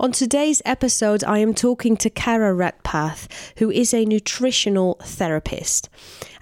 [0.00, 2.54] On today's episode, I am talking to Cara
[2.90, 5.88] Redpath, who is a nutritional therapist.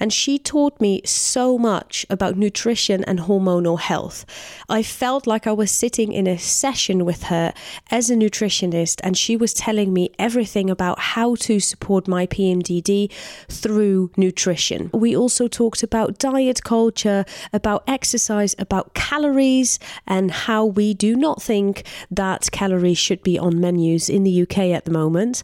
[0.00, 4.25] And she taught me so much about nutrition and hormonal health.
[4.69, 7.53] I felt like I was sitting in a session with her
[7.91, 13.11] as a nutritionist, and she was telling me everything about how to support my PMDD
[13.49, 14.91] through nutrition.
[14.95, 21.43] We also talked about diet culture, about exercise, about calories, and how we do not
[21.43, 25.43] think that calories should be on menus in the UK at the moment.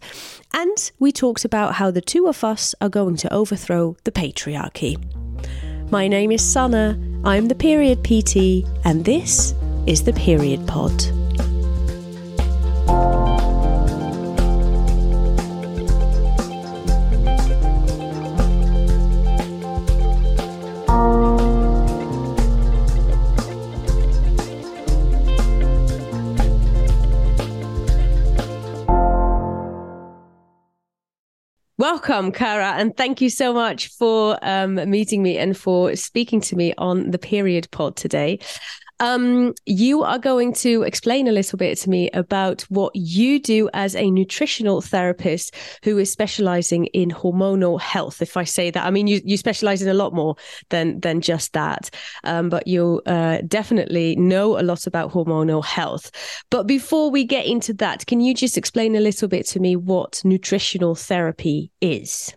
[0.56, 4.96] And we talked about how the two of us are going to overthrow the patriarchy.
[5.90, 9.52] My name is Sana, I'm the Period PT, and this
[9.88, 10.92] is the Period Pod.
[31.84, 36.56] Welcome, Cara, and thank you so much for um, meeting me and for speaking to
[36.56, 38.38] me on the Period Pod today.
[39.00, 43.68] Um, you are going to explain a little bit to me about what you do
[43.74, 48.22] as a nutritional therapist who is specializing in hormonal health.
[48.22, 50.36] If I say that, I mean you you specialize in a lot more
[50.70, 51.90] than than just that,
[52.22, 56.10] um, but you uh, definitely know a lot about hormonal health.
[56.50, 59.74] But before we get into that, can you just explain a little bit to me
[59.74, 62.32] what nutritional therapy is?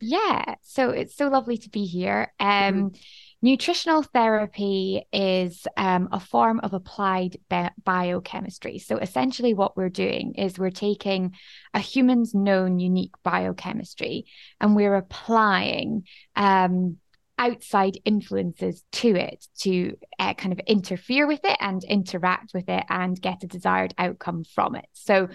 [0.00, 2.32] Yeah, so it's so lovely to be here.
[2.38, 2.96] Um, mm-hmm
[3.44, 8.78] Nutritional therapy is um, a form of applied bi- biochemistry.
[8.78, 11.34] So, essentially, what we're doing is we're taking
[11.74, 14.26] a human's known unique biochemistry
[14.60, 16.04] and we're applying
[16.36, 16.98] um,
[17.36, 22.84] outside influences to it to uh, kind of interfere with it and interact with it
[22.88, 24.86] and get a desired outcome from it.
[24.92, 25.28] So,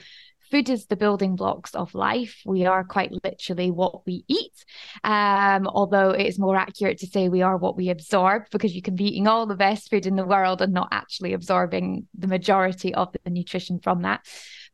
[0.50, 2.42] food is the building blocks of life.
[2.46, 4.54] We are quite literally what we eat.
[5.04, 8.82] Um, although it is more accurate to say we are what we absorb because you
[8.82, 12.28] can be eating all the best food in the world and not actually absorbing the
[12.28, 14.26] majority of the nutrition from that.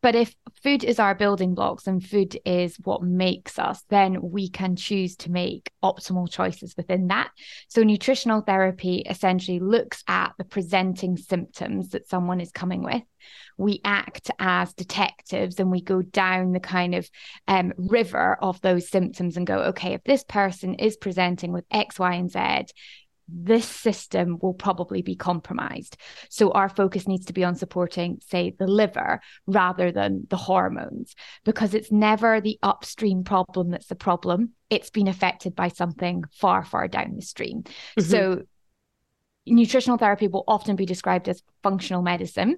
[0.04, 4.50] But if food is our building blocks and food is what makes us, then we
[4.50, 7.32] can choose to make optimal choices within that.
[7.70, 13.02] So, nutritional therapy essentially looks at the presenting symptoms that someone is coming with
[13.58, 17.10] we act as detectives and we go down the kind of
[17.48, 22.00] um, river of those symptoms and go, okay, if this person is presenting with X,
[22.00, 22.74] Y, and Z,
[23.28, 25.98] this system will probably be compromised.
[26.30, 31.16] So our focus needs to be on supporting, say, the liver rather than the hormones,
[31.44, 34.52] because it's never the upstream problem that's the problem.
[34.70, 37.64] It's been affected by something far, far down the stream.
[37.64, 38.02] Mm-hmm.
[38.02, 38.44] So
[39.46, 42.58] nutritional therapy will often be described as functional medicine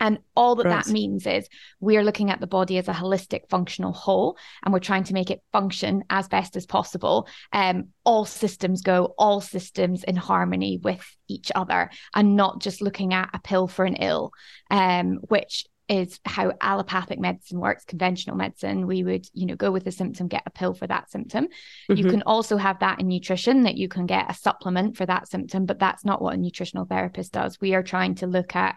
[0.00, 0.84] and all that right.
[0.84, 4.80] that means is we're looking at the body as a holistic functional whole and we're
[4.80, 7.28] trying to make it function as best as possible.
[7.52, 13.14] Um, all systems go, all systems in harmony with each other and not just looking
[13.14, 14.32] at a pill for an ill,
[14.70, 19.84] um, which is how allopathic medicine works conventional medicine we would you know go with
[19.88, 21.96] a symptom get a pill for that symptom mm-hmm.
[21.96, 25.26] you can also have that in nutrition that you can get a supplement for that
[25.26, 28.76] symptom but that's not what a nutritional therapist does we are trying to look at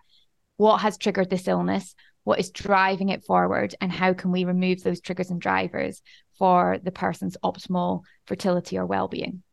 [0.57, 4.83] what has triggered this illness, what is driving it forward, and how can we remove
[4.83, 6.01] those triggers and drivers
[6.37, 9.43] for the person's optimal fertility or well-being.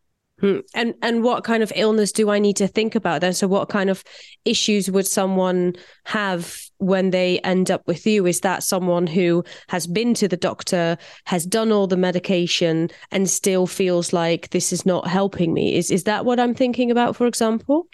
[0.40, 0.60] Hmm.
[0.74, 3.34] And and what kind of illness do I need to think about then?
[3.34, 4.02] So what kind of
[4.46, 5.74] issues would someone
[6.04, 8.24] have when they end up with you?
[8.24, 10.96] Is that someone who has been to the doctor,
[11.26, 15.76] has done all the medication, and still feels like this is not helping me?
[15.76, 17.86] Is is that what I'm thinking about, for example?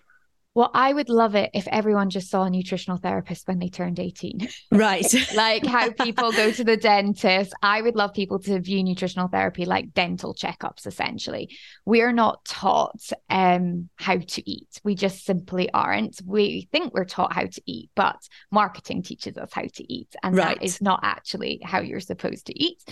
[0.57, 4.01] Well, I would love it if everyone just saw a nutritional therapist when they turned
[4.01, 4.49] 18.
[4.73, 5.05] Right.
[5.35, 7.53] like how people go to the dentist.
[7.63, 11.55] I would love people to view nutritional therapy like dental checkups, essentially.
[11.85, 14.81] We're not taught um, how to eat.
[14.83, 16.23] We just simply aren't.
[16.25, 18.17] We think we're taught how to eat, but
[18.51, 20.17] marketing teaches us how to eat.
[20.23, 20.59] And right.
[20.59, 22.83] that is not actually how you're supposed to eat.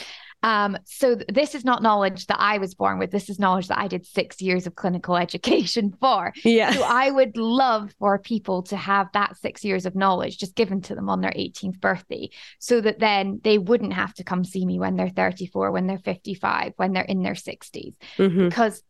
[0.44, 3.11] Um, so th- this is not knowledge that I was born with.
[3.11, 6.35] This is knowledge that I did six years of clinical education for.
[6.44, 6.73] Yeah.
[6.73, 10.82] So I would love for people to have that six years of knowledge just given
[10.82, 14.67] to them on their 18th birthday, so that then they wouldn't have to come see
[14.67, 18.49] me when they're 34, when they're 55, when they're in their 60s, mm-hmm.
[18.49, 18.82] because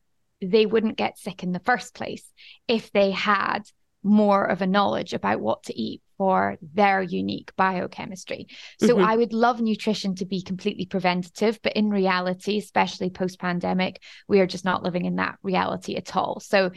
[0.43, 2.29] they wouldn't get sick in the first place
[2.67, 3.63] if they had
[4.05, 8.47] more of a knowledge about what to eat for their unique biochemistry.
[8.81, 9.05] So mm-hmm.
[9.05, 14.41] I would love nutrition to be completely preventative, but in reality, especially post pandemic, we
[14.41, 16.39] are just not living in that reality at all.
[16.41, 16.71] So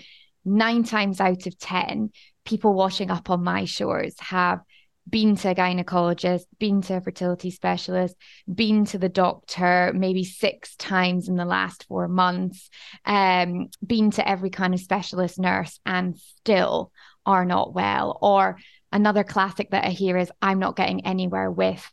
[0.43, 2.11] nine times out of 10,
[2.45, 4.61] people washing up on my shores have
[5.09, 8.15] been to a gynecologist, been to a fertility specialist,
[8.53, 12.69] been to the doctor maybe six times in the last four months,
[13.05, 16.91] um, been to every kind of specialist nurse and still
[17.27, 18.17] are not well.
[18.21, 18.57] Or
[18.91, 21.85] another classic that I hear is I'm not getting anywhere with,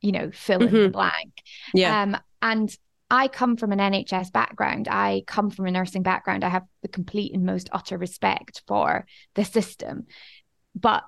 [0.00, 0.76] you know, fill in mm-hmm.
[0.84, 1.42] the blank.
[1.74, 2.02] Yeah.
[2.02, 2.74] Um, and
[3.10, 4.88] I come from an NHS background.
[4.88, 6.44] I come from a nursing background.
[6.44, 10.06] I have the complete and most utter respect for the system.
[10.74, 11.04] But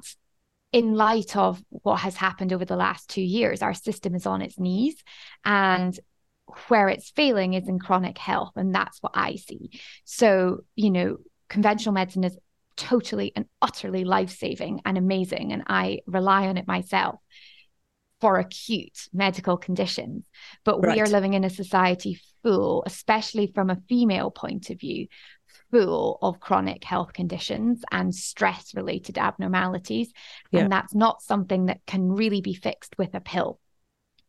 [0.73, 4.43] in light of what has happened over the last two years, our system is on
[4.43, 5.03] its knees.
[5.45, 5.99] And
[6.69, 8.53] where it's failing is in chronic health.
[8.57, 9.81] And that's what I see.
[10.05, 12.39] So, you know, conventional medicine is
[12.79, 15.53] totally and utterly life saving and amazing.
[15.53, 17.17] And I rely on it myself
[18.21, 20.25] for acute medical conditions.
[20.65, 20.97] But right.
[20.97, 25.09] we are living in a society full, especially from a female point of view,
[25.71, 30.13] full of chronic health conditions and stress related abnormalities.
[30.51, 30.61] Yeah.
[30.61, 33.61] And that's not something that can really be fixed with a pill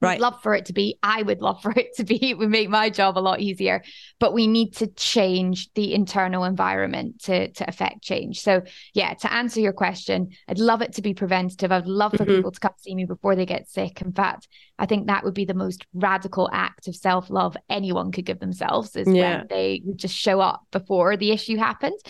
[0.02, 0.16] right.
[0.16, 0.98] I'd love for it to be.
[1.04, 2.30] I would love for it to be.
[2.30, 3.84] It would make my job a lot easier.
[4.20, 8.42] But we need to change the internal environment to to affect change.
[8.42, 8.62] So
[8.94, 11.72] yeah, to answer your question, I'd love it to be preventative.
[11.72, 12.36] I'd love for mm-hmm.
[12.36, 14.02] people to come see me before they get sick.
[14.02, 14.48] In fact,
[14.78, 18.40] I think that would be the most radical act of self love anyone could give
[18.40, 19.40] themselves is yeah.
[19.40, 22.02] when they would just show up before the issue happens.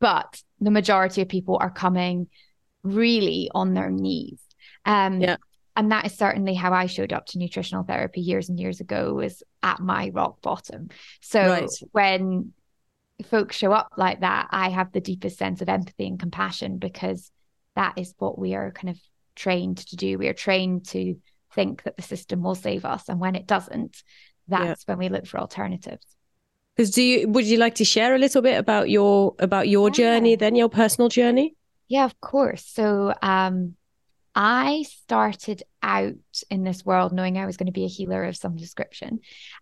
[0.00, 2.28] But the majority of people are coming
[2.82, 4.40] really on their knees.
[4.84, 5.36] Um, yeah
[5.78, 9.14] and that is certainly how I showed up to nutritional therapy years and years ago
[9.14, 10.88] was at my rock bottom.
[11.20, 11.70] So right.
[11.92, 12.52] when
[13.26, 17.30] folks show up like that, I have the deepest sense of empathy and compassion because
[17.76, 18.98] that is what we are kind of
[19.36, 20.18] trained to do.
[20.18, 21.14] We are trained to
[21.54, 23.08] think that the system will save us.
[23.08, 24.02] And when it doesn't,
[24.48, 24.92] that's yeah.
[24.92, 26.04] when we look for alternatives.
[26.74, 29.90] Because do you would you like to share a little bit about your about your
[29.90, 29.94] yeah.
[29.94, 31.54] journey, then your personal journey?
[31.86, 32.66] Yeah, of course.
[32.66, 33.76] So um
[34.40, 36.14] I started out
[36.48, 39.18] in this world knowing I was going to be a healer of some description.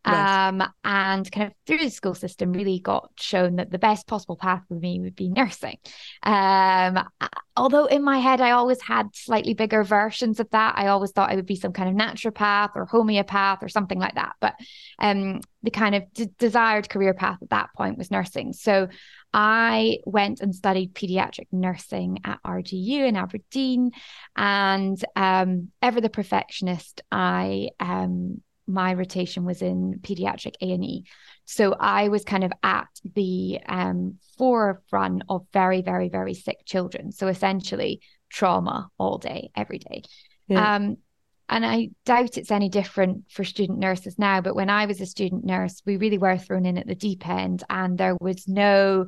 [0.07, 0.49] Right.
[0.49, 4.37] Um, and kind of through the school system, really got shown that the best possible
[4.37, 5.79] path for me would be nursing.
[6.23, 7.09] Um,
[7.57, 10.75] although in my head, I always had slightly bigger versions of that.
[10.77, 14.15] I always thought I would be some kind of naturopath or homeopath or something like
[14.15, 14.35] that.
[14.41, 14.55] But
[14.99, 18.53] um, the kind of d- desired career path at that point was nursing.
[18.53, 18.89] So
[19.33, 23.91] I went and studied pediatric nursing at RGU in Aberdeen,
[24.37, 31.05] and um, ever the perfectionist, I um, my rotation was in pediatric A and E,
[31.45, 37.13] so I was kind of at the um, forefront of very, very, very sick children.
[37.13, 40.03] So essentially, trauma all day, every day.
[40.49, 40.75] Yeah.
[40.75, 40.97] Um,
[41.49, 44.41] and I doubt it's any different for student nurses now.
[44.41, 47.27] But when I was a student nurse, we really were thrown in at the deep
[47.29, 49.07] end, and there was no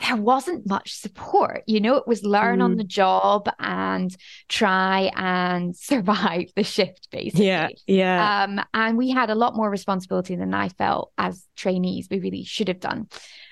[0.00, 1.62] there wasn't much support.
[1.66, 2.64] You know, it was learn mm.
[2.64, 4.14] on the job and
[4.48, 7.46] try and survive the shift, basically.
[7.46, 7.68] Yeah.
[7.86, 8.44] Yeah.
[8.44, 12.44] Um, and we had a lot more responsibility than I felt as trainees we really
[12.44, 13.08] should have done.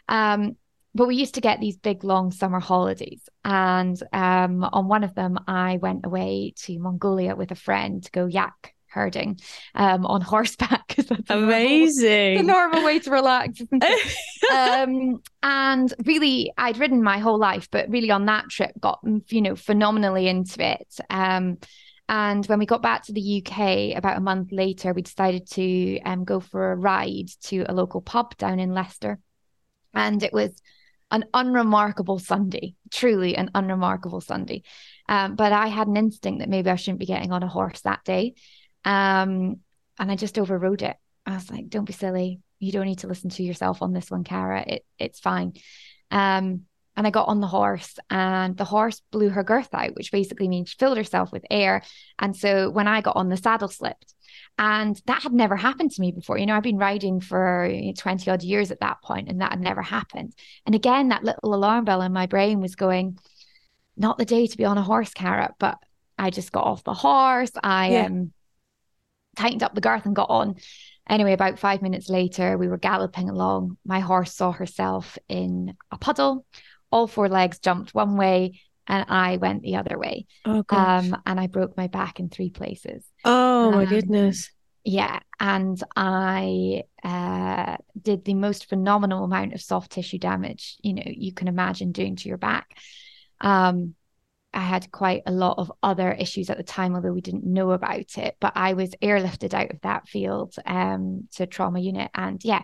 [0.09, 0.56] Um,
[0.94, 5.15] but we used to get these big long summer holidays and um, on one of
[5.15, 9.39] them i went away to mongolia with a friend to go yak herding
[9.75, 13.61] um, on horseback because that's amazing the normal way to relax
[14.53, 19.41] um, and really i'd ridden my whole life but really on that trip got you
[19.41, 21.59] know phenomenally into it um,
[22.09, 25.99] and when we got back to the UK about a month later, we decided to
[26.01, 29.19] um, go for a ride to a local pub down in Leicester.
[29.94, 30.51] And it was
[31.11, 34.63] an unremarkable Sunday, truly an unremarkable Sunday.
[35.08, 37.81] Um, but I had an instinct that maybe I shouldn't be getting on a horse
[37.82, 38.34] that day.
[38.84, 39.60] Um,
[39.98, 40.96] and I just overrode it.
[41.27, 42.41] I was like, don't be silly.
[42.58, 44.65] You don't need to listen to yourself on this one, Cara.
[44.67, 45.55] It, it's fine.
[46.10, 46.62] Um,
[46.94, 50.46] and I got on the horse, and the horse blew her girth out, which basically
[50.46, 51.82] means she filled herself with air.
[52.19, 54.15] And so when I got on, the saddle slipped.
[54.58, 56.36] And that had never happened to me before.
[56.36, 59.60] You know, I've been riding for 20 odd years at that point, and that had
[59.60, 60.34] never happened.
[60.67, 63.19] And again, that little alarm bell in my brain was going,
[63.96, 65.79] not the day to be on a horse Cara, but
[66.19, 67.53] I just got off the horse.
[67.62, 68.06] I yeah.
[68.06, 68.32] um,
[69.36, 70.56] tightened up the girth and got on.
[71.08, 73.77] Anyway, about five minutes later, we were galloping along.
[73.84, 76.46] My horse saw herself in a puddle.
[76.91, 80.27] All four legs jumped one way, and I went the other way.
[80.44, 81.05] Oh, gosh.
[81.06, 83.05] Um, and I broke my back in three places.
[83.24, 84.51] Oh, my um, goodness.
[84.84, 85.20] Yeah.
[85.41, 91.32] And I uh, did the most phenomenal amount of soft tissue damage, you know, you
[91.32, 92.77] can imagine doing to your back.
[93.41, 93.94] Um,
[94.55, 97.71] I had quite a lot of other issues at the time, although we didn't know
[97.71, 98.37] about it.
[98.41, 102.63] But I was airlifted out of that field um, to trauma unit, and yeah,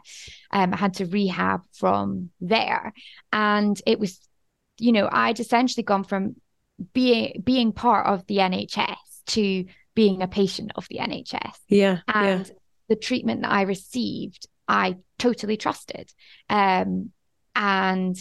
[0.51, 2.93] um, I had to rehab from there.
[3.33, 4.21] And it was
[4.79, 6.37] you know, I'd essentially gone from
[6.93, 9.65] being being part of the NHS to
[9.95, 11.57] being a patient of the NHS.
[11.69, 11.99] Yeah.
[12.07, 12.55] And yeah.
[12.89, 16.13] the treatment that I received, I totally trusted.
[16.49, 17.11] Um,
[17.55, 18.17] and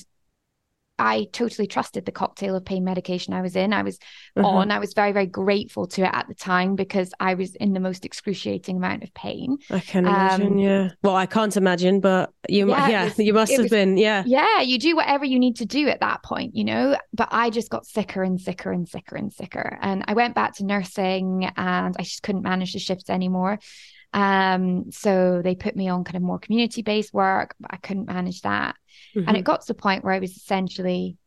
[0.99, 3.73] I totally trusted the cocktail of pain medication I was in.
[3.73, 3.99] I was
[4.35, 4.47] uh-huh.
[4.47, 4.71] on.
[4.71, 7.79] I was very, very grateful to it at the time because I was in the
[7.79, 9.57] most excruciating amount of pain.
[9.69, 10.53] I can imagine.
[10.53, 10.89] Um, yeah.
[11.03, 13.97] Well, I can't imagine, but you, yeah, yeah was, you must have was, been.
[13.97, 14.23] Yeah.
[14.25, 14.61] Yeah.
[14.61, 16.97] You do whatever you need to do at that point, you know.
[17.13, 20.55] But I just got sicker and sicker and sicker and sicker, and I went back
[20.55, 23.59] to nursing, and I just couldn't manage the shifts anymore.
[24.13, 28.07] Um, so they put me on kind of more community based work, but I couldn't
[28.07, 28.75] manage that.
[29.15, 29.27] Mm-hmm.
[29.27, 31.17] And it got to the point where I was essentially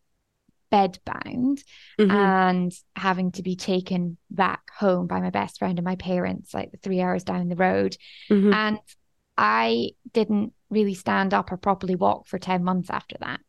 [0.70, 1.62] bed bound
[1.98, 2.10] mm-hmm.
[2.10, 6.70] and having to be taken back home by my best friend and my parents, like
[6.82, 7.96] three hours down the road.
[8.30, 8.52] Mm-hmm.
[8.52, 8.78] And
[9.36, 13.40] I didn't really stand up or properly walk for 10 months after that.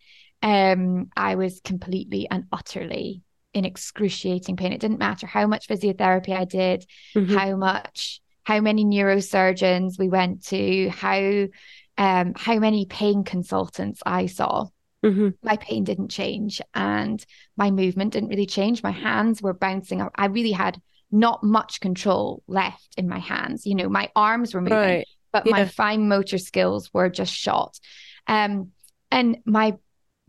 [0.42, 3.22] Um, I was completely and utterly
[3.54, 4.74] in excruciating pain.
[4.74, 6.86] It didn't matter how much physiotherapy I did,
[7.16, 7.36] mm-hmm.
[7.36, 11.48] how much, how many neurosurgeons we went to, how
[11.98, 14.68] um, how many pain consultants I saw.
[15.04, 15.30] Mm-hmm.
[15.44, 17.24] My pain didn't change and
[17.58, 18.84] my movement didn't really change.
[18.84, 20.12] My hands were bouncing up.
[20.16, 20.80] I really had
[21.12, 23.66] not much control left in my hands.
[23.66, 25.08] You know, my arms were moving, right.
[25.34, 25.52] but yeah.
[25.52, 27.80] my fine motor skills were just shot.
[28.28, 28.72] Um,
[29.12, 29.78] and my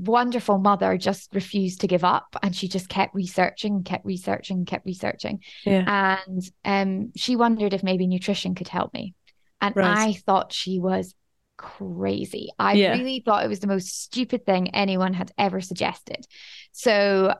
[0.04, 4.84] wonderful mother just refused to give up and she just kept researching kept researching kept
[4.84, 6.16] researching yeah.
[6.26, 9.14] and um, she wondered if maybe nutrition could help me
[9.60, 10.08] and right.
[10.08, 11.14] i thought she was
[11.62, 12.50] crazy.
[12.58, 12.92] I yeah.
[12.92, 16.26] really thought it was the most stupid thing anyone had ever suggested.
[16.72, 17.34] So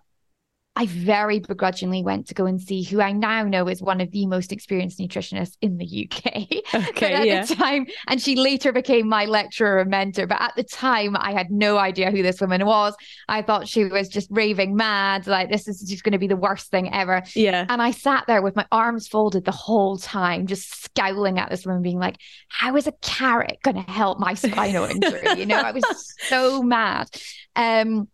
[0.75, 4.11] I very begrudgingly went to go and see who I now know is one of
[4.11, 6.49] the most experienced nutritionists in the UK.
[6.93, 7.45] Okay, at yeah.
[7.45, 10.27] the time, and she later became my lecturer and mentor.
[10.27, 12.95] But at the time, I had no idea who this woman was.
[13.29, 16.37] I thought she was just raving mad, like this is just going to be the
[16.37, 17.23] worst thing ever.
[17.35, 17.67] Yeah.
[17.69, 21.67] And I sat there with my arms folded the whole time, just scowling at this
[21.67, 22.17] woman, being like,
[22.49, 25.85] "How is a carrot going to help my spinal injury?" you know, I was
[26.29, 27.09] so mad.
[27.55, 28.09] Um,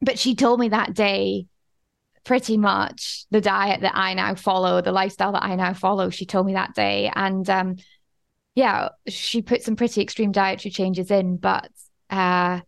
[0.00, 1.46] but she told me that day
[2.26, 6.10] pretty much the diet that I now follow, the lifestyle that I now follow.
[6.10, 7.10] She told me that day.
[7.14, 7.76] And um,
[8.56, 11.70] yeah, she put some pretty extreme dietary changes in, but
[12.10, 12.60] uh,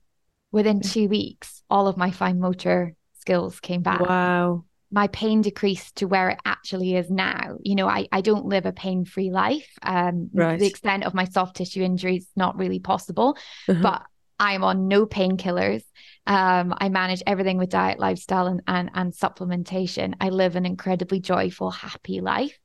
[0.53, 4.01] within two weeks, all of my fine motor skills came back.
[4.01, 4.65] Wow.
[4.93, 7.59] My pain decreased to where it actually is now.
[7.61, 9.69] You know, I, I don't live a pain free life.
[9.83, 10.59] Um, right.
[10.59, 13.37] The extent of my soft tissue injury is not really possible,
[13.69, 13.83] uh-huh.
[13.83, 14.03] but
[14.39, 15.83] I'm on no painkillers.
[16.27, 20.15] Um, I manage everything with diet, lifestyle, and, and and supplementation.
[20.21, 22.59] I live an incredibly joyful, happy life,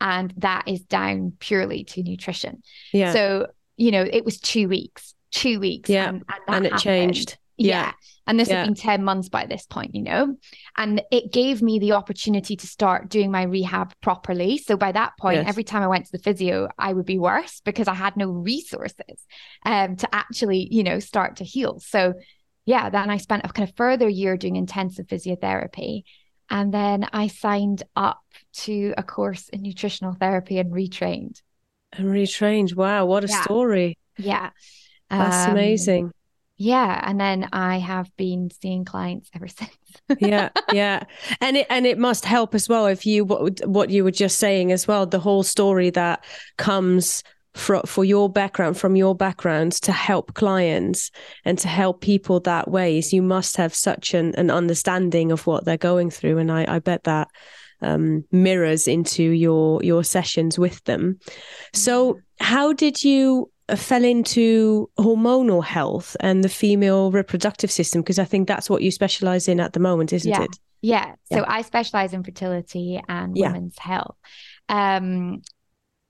[0.00, 2.62] and that is down purely to nutrition.
[2.92, 3.12] Yeah.
[3.12, 5.90] So you know, it was two weeks, two weeks.
[5.90, 6.82] Yeah, and, and, and it happened.
[6.82, 7.38] changed.
[7.56, 7.86] Yeah.
[7.86, 7.92] yeah.
[8.26, 8.60] And this yeah.
[8.60, 10.36] had been 10 months by this point, you know?
[10.76, 14.58] And it gave me the opportunity to start doing my rehab properly.
[14.58, 15.48] So by that point, yes.
[15.48, 18.28] every time I went to the physio, I would be worse because I had no
[18.28, 19.26] resources
[19.64, 21.80] um, to actually, you know, start to heal.
[21.80, 22.14] So
[22.66, 26.04] yeah, then I spent a kind of further year doing intensive physiotherapy.
[26.50, 28.22] And then I signed up
[28.54, 31.40] to a course in nutritional therapy and retrained.
[31.92, 32.74] And retrained.
[32.74, 33.42] Wow, what a yeah.
[33.42, 33.98] story.
[34.18, 34.50] Yeah.
[35.10, 36.12] That's um, amazing.
[36.56, 37.00] Yeah.
[37.02, 39.70] And then I have been seeing clients ever since.
[40.18, 41.04] yeah, yeah.
[41.40, 44.38] And it and it must help as well if you what what you were just
[44.38, 46.24] saying as well, the whole story that
[46.56, 47.22] comes
[47.54, 51.10] for, for your background, from your background, to help clients
[51.44, 55.64] and to help people that ways, you must have such an, an understanding of what
[55.64, 56.38] they're going through.
[56.38, 57.28] And I, I bet that
[57.80, 61.18] um, mirrors into your your sessions with them.
[61.72, 68.02] So, how did you fell into hormonal health and the female reproductive system?
[68.02, 70.42] Because I think that's what you specialize in at the moment, isn't yeah.
[70.42, 70.58] it?
[70.82, 71.14] Yeah.
[71.32, 71.44] So yeah.
[71.48, 74.16] I specialize in fertility and women's health.
[74.68, 75.42] Um,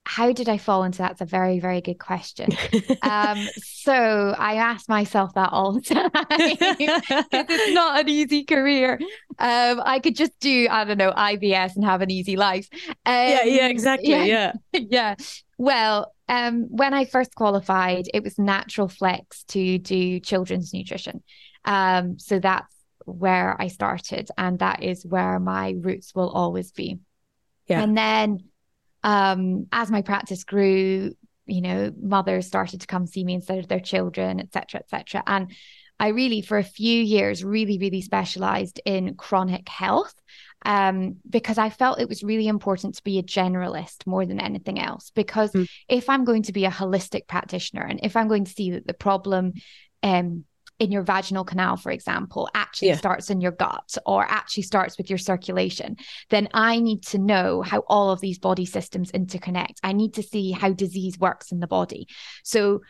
[0.06, 1.12] how did I fall into that?
[1.12, 2.50] It's a very, very good question.
[3.02, 6.10] um, so I ask myself that all the time.
[6.30, 8.98] it's not an easy career.
[9.38, 12.68] Um, I could just do, I don't know, IVF and have an easy life.
[13.06, 14.10] Um, yeah, yeah, exactly.
[14.10, 14.24] Yeah.
[14.24, 14.52] Yeah.
[14.90, 15.14] yeah.
[15.56, 21.22] Well, um, when I first qualified, it was natural flex to do children's nutrition.
[21.64, 26.98] Um, so that's where I started, and that is where my roots will always be.
[27.66, 27.82] Yeah.
[27.82, 28.38] And then
[29.02, 31.14] um, as my practice grew,
[31.46, 35.22] you know, mothers started to come see me instead of their children, etc., etc.
[35.26, 35.52] And
[36.00, 40.14] I really, for a few years, really, really specialized in chronic health
[40.64, 44.80] um, because I felt it was really important to be a generalist more than anything
[44.80, 45.10] else.
[45.14, 45.68] Because mm.
[45.88, 48.86] if I'm going to be a holistic practitioner and if I'm going to see that
[48.86, 49.52] the problem
[50.02, 50.44] um,
[50.78, 52.96] in your vaginal canal, for example, actually yeah.
[52.96, 55.96] starts in your gut or actually starts with your circulation,
[56.30, 59.76] then I need to know how all of these body systems interconnect.
[59.82, 62.08] I need to see how disease works in the body.
[62.42, 62.80] So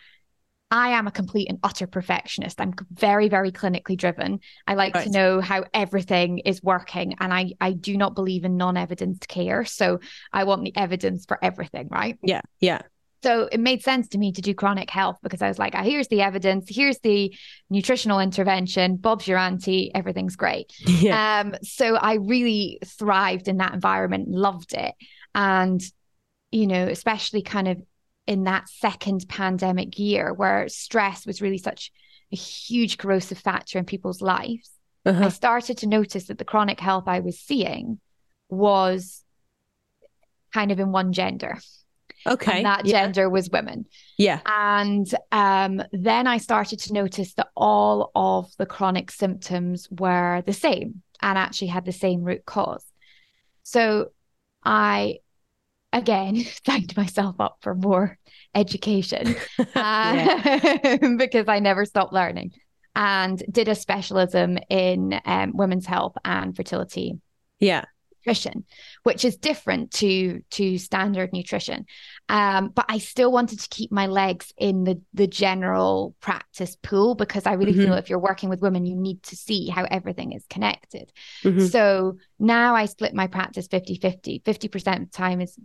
[0.74, 2.60] I am a complete and utter perfectionist.
[2.60, 4.40] I'm very, very clinically driven.
[4.66, 5.04] I like right.
[5.04, 9.64] to know how everything is working, and I I do not believe in non-evidence care.
[9.64, 10.00] So
[10.32, 12.18] I want the evidence for everything, right?
[12.24, 12.82] Yeah, yeah.
[13.22, 15.82] So it made sense to me to do chronic health because I was like, oh,
[15.84, 17.32] here's the evidence, here's the
[17.70, 20.72] nutritional intervention, Bob's your auntie, everything's great.
[20.86, 21.40] Yeah.
[21.40, 24.94] Um, so I really thrived in that environment, loved it.
[25.34, 25.80] And,
[26.50, 27.80] you know, especially kind of
[28.26, 31.92] in that second pandemic year where stress was really such
[32.32, 34.70] a huge corrosive factor in people's lives,
[35.04, 35.26] uh-huh.
[35.26, 38.00] I started to notice that the chronic health I was seeing
[38.48, 39.22] was
[40.52, 41.58] kind of in one gender.
[42.26, 42.58] Okay.
[42.58, 43.84] And that gender was women.
[44.16, 44.40] Yeah.
[44.46, 50.54] And um, then I started to notice that all of the chronic symptoms were the
[50.54, 52.84] same and actually had the same root cause.
[53.62, 54.08] So
[54.64, 55.18] I,
[55.94, 58.18] again, signed myself up for more
[58.54, 59.34] education
[59.74, 62.52] uh, because I never stopped learning
[62.94, 67.18] and did a specialism in um, women's health and fertility.
[67.58, 67.84] Yeah
[68.24, 68.64] nutrition,
[69.02, 71.86] which is different to to standard nutrition.
[72.28, 77.14] Um, but I still wanted to keep my legs in the the general practice pool
[77.14, 77.84] because I really mm-hmm.
[77.84, 81.12] feel if you're working with women, you need to see how everything is connected.
[81.42, 81.66] Mm-hmm.
[81.66, 84.42] So now I split my practice 50 50.
[84.44, 85.58] 50% of the time is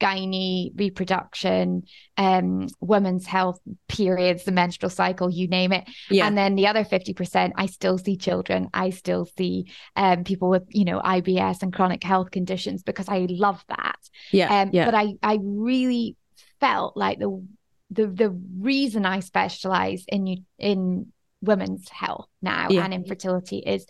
[0.00, 1.84] gynae, reproduction,
[2.16, 3.58] um, women's health,
[3.88, 5.88] periods, the menstrual cycle, you name it.
[6.10, 6.26] Yeah.
[6.26, 8.68] And then the other 50%, I still see children.
[8.74, 13.26] I still see um, people with, you know, IBS and chronic health conditions because I
[13.30, 13.98] love that.
[14.32, 14.62] Yeah.
[14.62, 14.84] Um, yeah.
[14.84, 16.16] But I, I really
[16.60, 17.46] felt like the
[17.90, 22.84] the the reason I specialize in in women's health now yeah.
[22.84, 23.86] and infertility is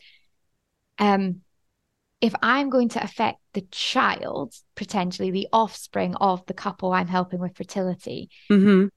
[0.99, 1.41] um
[2.21, 7.41] if I'm going to affect the child, potentially the offspring of the couple I'm helping
[7.41, 8.89] with fertility, mm-hmm.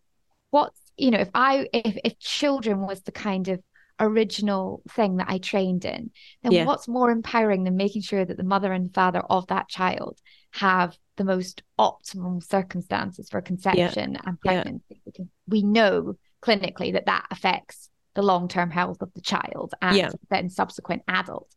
[0.49, 3.61] what's, you know, if I, if, if children was the kind of
[3.99, 6.11] original thing that I trained in,
[6.43, 6.65] then yeah.
[6.65, 10.19] what's more empowering than making sure that the mother and father of that child
[10.51, 14.21] have the most optimal circumstances for conception yeah.
[14.25, 14.83] and pregnancy?
[14.89, 14.97] Yeah.
[15.05, 20.11] Because we know clinically that that affects the long term health of the child and
[20.29, 21.53] then subsequent adult.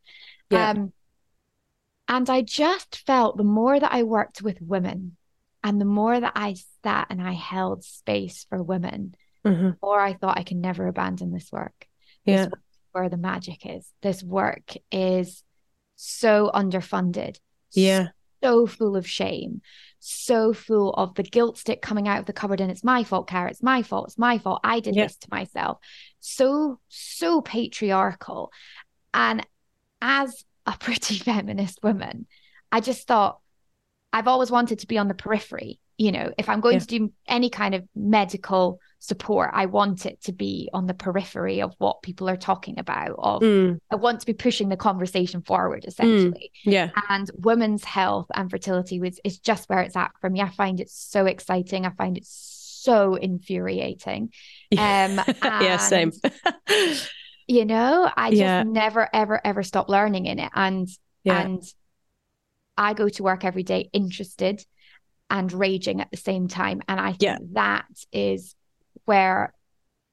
[0.53, 0.93] Um,
[2.11, 5.17] and I just felt the more that I worked with women
[5.63, 9.15] and the more that I sat and I held space for women,
[9.47, 9.71] mm-hmm.
[9.81, 11.87] more I thought I can never abandon this work.
[12.25, 12.47] Yeah.
[12.47, 12.53] This
[12.91, 13.89] where the magic is.
[14.03, 15.45] This work is
[15.95, 17.39] so underfunded.
[17.71, 18.09] Yeah.
[18.43, 19.61] So full of shame,
[20.01, 23.29] so full of the guilt stick coming out of the cupboard and it's my fault,
[23.29, 23.51] Cara.
[23.51, 24.09] It's my fault.
[24.09, 24.63] It's my fault.
[24.65, 25.05] I did yeah.
[25.05, 25.79] this to myself.
[26.19, 28.51] So, so patriarchal.
[29.15, 29.47] And
[30.01, 32.27] as a pretty feminist woman,
[32.73, 33.41] I just thought
[34.13, 35.81] I've always wanted to be on the periphery.
[35.99, 36.81] You know, if I'm going yeah.
[36.81, 41.61] to do any kind of medical support, I want it to be on the periphery
[41.61, 43.17] of what people are talking about.
[43.19, 43.79] Of mm.
[43.91, 46.53] I want to be pushing the conversation forward, essentially.
[46.67, 46.73] Mm.
[46.73, 46.91] Yeah.
[47.11, 50.41] And women's health and fertility was is just where it's at for me.
[50.41, 51.85] I find it so exciting.
[51.85, 54.33] I find it so infuriating.
[54.73, 56.13] Um, yeah, same.
[57.51, 58.63] You know i just yeah.
[58.63, 60.89] never ever ever stop learning in it and
[61.25, 61.41] yeah.
[61.41, 61.63] and
[62.77, 64.65] i go to work every day interested
[65.29, 67.39] and raging at the same time and i think yeah.
[67.53, 68.55] that is
[69.05, 69.53] where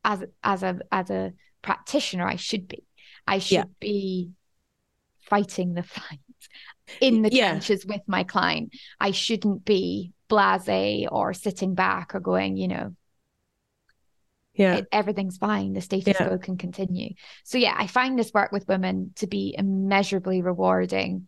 [0.04, 2.84] as as a as a practitioner i should be
[3.28, 4.32] i should be
[5.20, 6.20] fighting the fight
[7.02, 12.58] in the trenches with my client i shouldn't be blase or sitting back or going
[12.58, 12.96] you know
[14.58, 16.28] yeah it, everything's fine the status yeah.
[16.28, 17.10] quo can continue
[17.44, 21.28] so yeah i find this work with women to be immeasurably rewarding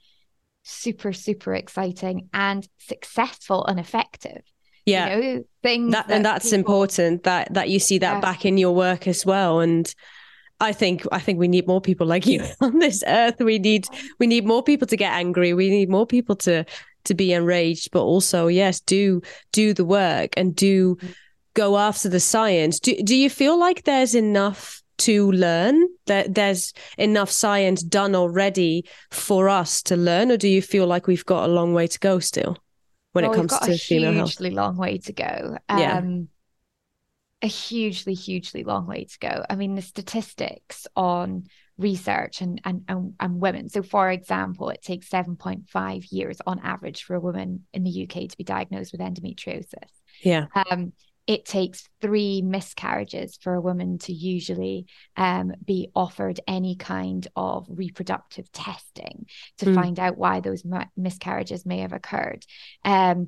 [0.63, 4.41] super super exciting and successful and effective
[4.85, 8.15] yeah you know, things that, that and that's people, important that that you see that
[8.15, 8.19] yeah.
[8.19, 9.93] back in your work as well and
[10.61, 13.39] I think I think we need more people like you on this earth.
[13.39, 13.87] We need
[14.19, 15.53] we need more people to get angry.
[15.53, 16.65] We need more people to
[17.05, 19.21] to be enraged, but also yes, do
[19.53, 21.07] do the work and do mm-hmm
[21.53, 22.79] go after the science.
[22.79, 25.87] Do, do you feel like there's enough to learn?
[26.07, 31.07] That there's enough science done already for us to learn, or do you feel like
[31.07, 32.57] we've got a long way to go still
[33.13, 34.29] when well, it comes to female health?
[34.29, 35.57] A hugely long way to go.
[35.67, 36.01] Um, yeah.
[37.41, 39.45] A hugely, hugely long way to go.
[39.49, 41.45] I mean, the statistics on
[41.79, 43.69] research and, and, and, and women.
[43.69, 48.29] So, for example, it takes 7.5 years on average for a woman in the UK
[48.29, 49.89] to be diagnosed with endometriosis.
[50.21, 50.47] Yeah.
[50.69, 50.91] Um,
[51.29, 57.67] it takes three miscarriages for a woman to usually um, be offered any kind of
[57.69, 59.27] reproductive testing
[59.59, 59.75] to mm.
[59.75, 60.63] find out why those
[60.97, 62.43] miscarriages may have occurred.
[62.83, 63.27] Um,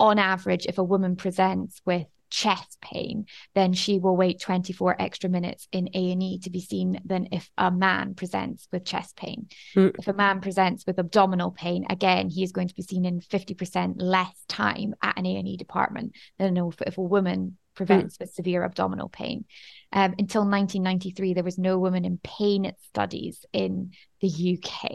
[0.00, 5.30] on average, if a woman presents with chest pain, then she will wait 24 extra
[5.30, 9.46] minutes in A&E to be seen than if a man presents with chest pain.
[9.76, 9.94] Mm.
[9.96, 13.20] If a man presents with abdominal pain, again, he is going to be seen in
[13.20, 18.20] 50% less time at an A&E department than if, a woman presents mm.
[18.22, 19.44] with severe abdominal pain.
[19.92, 24.90] Um, until 1993, there was no woman in pain studies in the UK.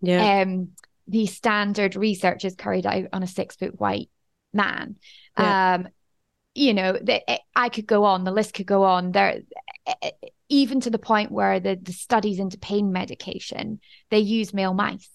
[0.00, 0.40] Yeah.
[0.40, 0.70] Um,
[1.06, 4.08] the standard research is carried out on a six foot white
[4.54, 4.96] man.
[5.38, 5.74] Yeah.
[5.74, 5.88] Um,
[6.58, 9.12] you know, the, eh, I could go on, the list could go on.
[9.12, 9.40] There,
[9.86, 10.10] eh, eh,
[10.48, 15.08] even to the point where the, the studies into pain medication, they use male mice.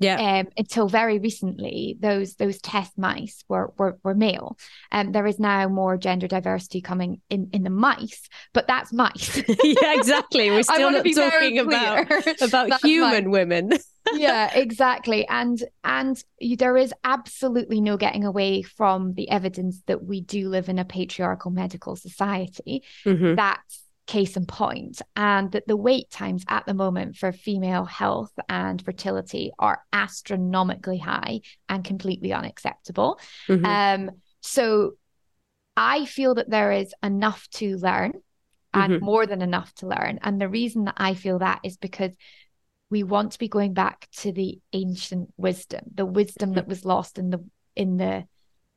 [0.00, 0.38] Yeah.
[0.38, 4.56] Um, until very recently, those those test mice were were, were male.
[4.92, 8.92] And um, there is now more gender diversity coming in in the mice, but that's
[8.92, 9.36] mice.
[9.64, 10.50] yeah, exactly.
[10.52, 12.06] We're still not talking about
[12.40, 13.32] about human mice.
[13.32, 13.72] women.
[14.14, 15.26] Yeah, exactly.
[15.28, 20.68] And and there is absolutely no getting away from the evidence that we do live
[20.68, 22.82] in a patriarchal medical society.
[23.04, 23.34] Mm-hmm.
[23.34, 28.32] That's case in point, and that the wait times at the moment for female health
[28.48, 33.20] and fertility are astronomically high and completely unacceptable.
[33.48, 33.64] Mm-hmm.
[33.66, 34.92] Um, so
[35.76, 38.14] I feel that there is enough to learn
[38.74, 39.04] and mm-hmm.
[39.04, 40.18] more than enough to learn.
[40.22, 42.12] And the reason that I feel that is because
[42.90, 47.18] we want to be going back to the ancient wisdom, the wisdom that was lost
[47.18, 47.44] in the
[47.76, 48.24] in the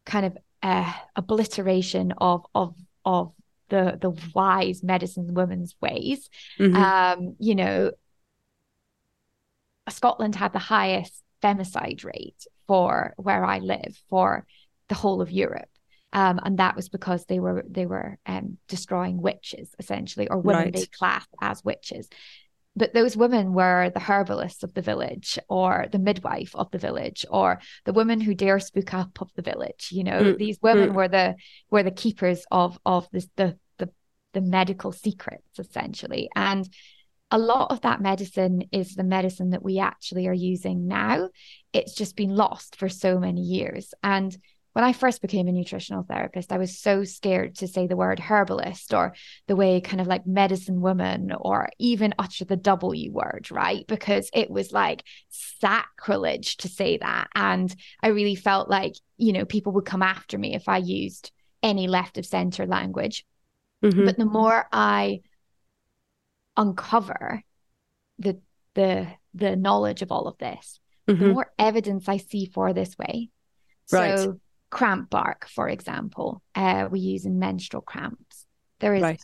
[0.05, 3.33] kind of uh, obliteration of of of
[3.69, 6.29] the the wise medicine women's ways.
[6.59, 6.75] Mm-hmm.
[6.75, 7.91] Um, you know,
[9.89, 14.45] Scotland had the highest femicide rate for where I live for
[14.89, 15.69] the whole of Europe.
[16.13, 20.63] Um, and that was because they were they were um, destroying witches essentially, or women
[20.63, 20.73] right.
[20.73, 22.09] they class as witches
[22.75, 27.25] but those women were the herbalists of the village or the midwife of the village
[27.29, 30.37] or the woman who dare spook up of the village you know mm.
[30.37, 30.93] these women mm.
[30.93, 31.35] were the
[31.69, 33.89] were the keepers of of this the the
[34.33, 36.69] the medical secrets essentially and
[37.33, 41.29] a lot of that medicine is the medicine that we actually are using now
[41.73, 44.37] it's just been lost for so many years and
[44.73, 48.19] when I first became a nutritional therapist, I was so scared to say the word
[48.19, 49.13] herbalist or
[49.47, 53.85] the way kind of like medicine woman or even utter the W word, right?
[53.87, 57.27] Because it was like sacrilege to say that.
[57.35, 61.31] And I really felt like, you know, people would come after me if I used
[61.61, 63.25] any left of center language.
[63.83, 64.05] Mm-hmm.
[64.05, 65.21] But the more I
[66.55, 67.43] uncover
[68.19, 68.39] the
[68.75, 70.79] the the knowledge of all of this,
[71.09, 71.21] mm-hmm.
[71.21, 73.29] the more evidence I see for this way.
[73.91, 74.17] Right.
[74.17, 74.39] So
[74.71, 78.45] cramp bark, for example, uh, we use in menstrual cramps.
[78.79, 79.21] There is right.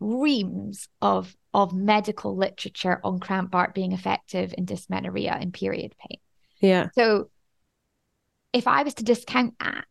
[0.00, 6.18] reams of of medical literature on cramp bark being effective in dysmenorrhea and period pain.
[6.60, 6.88] Yeah.
[6.94, 7.30] So
[8.52, 9.84] if I was to discount that,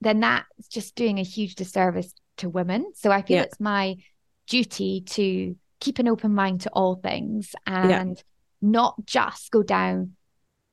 [0.00, 2.92] then that's just doing a huge disservice to women.
[2.94, 3.42] So I feel yeah.
[3.44, 3.96] it's my
[4.46, 8.22] duty to keep an open mind to all things and yeah.
[8.60, 10.12] not just go down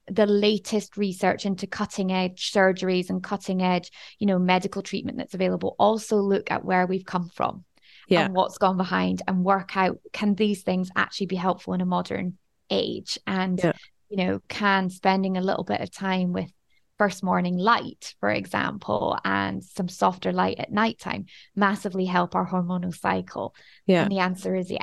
[0.10, 5.34] the latest research into cutting edge surgeries and cutting edge, you know, medical treatment that's
[5.34, 5.76] available.
[5.80, 7.64] Also look at where we've come from
[8.08, 8.26] yeah.
[8.26, 11.86] and what's gone behind and work out can these things actually be helpful in a
[11.86, 12.38] modern
[12.70, 13.20] age?
[13.28, 13.74] And, yeah.
[14.10, 16.52] you know, can spending a little bit of time with
[16.98, 22.96] first morning light, for example, and some softer light at nighttime massively help our hormonal
[22.96, 23.56] cycle?
[23.86, 24.04] Yeah.
[24.04, 24.82] And the answer is yes.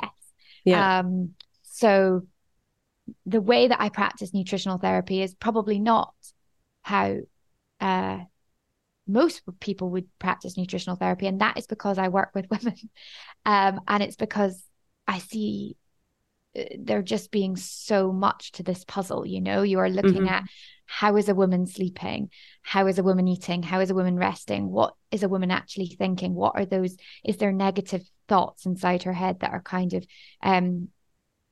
[0.63, 0.99] Yeah.
[0.99, 2.23] Um, so
[3.25, 6.13] the way that I practice nutritional therapy is probably not
[6.81, 7.17] how
[7.79, 8.19] uh,
[9.07, 11.27] most people would practice nutritional therapy.
[11.27, 12.75] And that is because I work with women.
[13.45, 14.63] Um, and it's because
[15.07, 15.77] I see
[16.57, 19.25] uh, there just being so much to this puzzle.
[19.25, 20.27] You know, you are looking mm-hmm.
[20.27, 20.43] at
[20.85, 22.29] how is a woman sleeping?
[22.61, 23.63] How is a woman eating?
[23.63, 24.69] How is a woman resting?
[24.69, 26.33] What is a woman actually thinking?
[26.33, 26.95] What are those?
[27.25, 30.05] Is there negative thoughts inside her head that are kind of
[30.41, 30.89] um,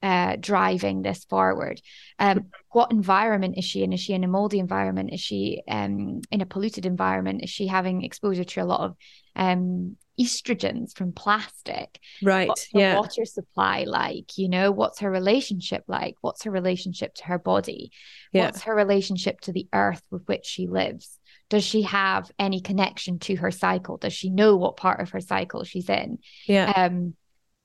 [0.05, 1.81] uh, driving this forward.
[2.19, 3.91] Um, what environment is she in?
[3.91, 5.11] Is she in a moldy environment?
[5.11, 7.43] Is she um, in a polluted environment?
[7.43, 8.95] Is she having exposure to a lot of
[9.35, 11.99] um, estrogens from plastic?
[12.21, 12.47] Right.
[12.47, 12.99] What's her yeah.
[12.99, 14.37] water supply like?
[14.37, 16.13] You know, what's her relationship like?
[16.21, 17.91] What's her relationship to her body?
[18.31, 18.45] Yeah.
[18.45, 21.17] What's her relationship to the earth with which she lives?
[21.49, 23.97] Does she have any connection to her cycle?
[23.97, 26.19] Does she know what part of her cycle she's in?
[26.45, 26.71] Yeah.
[26.75, 27.15] Um,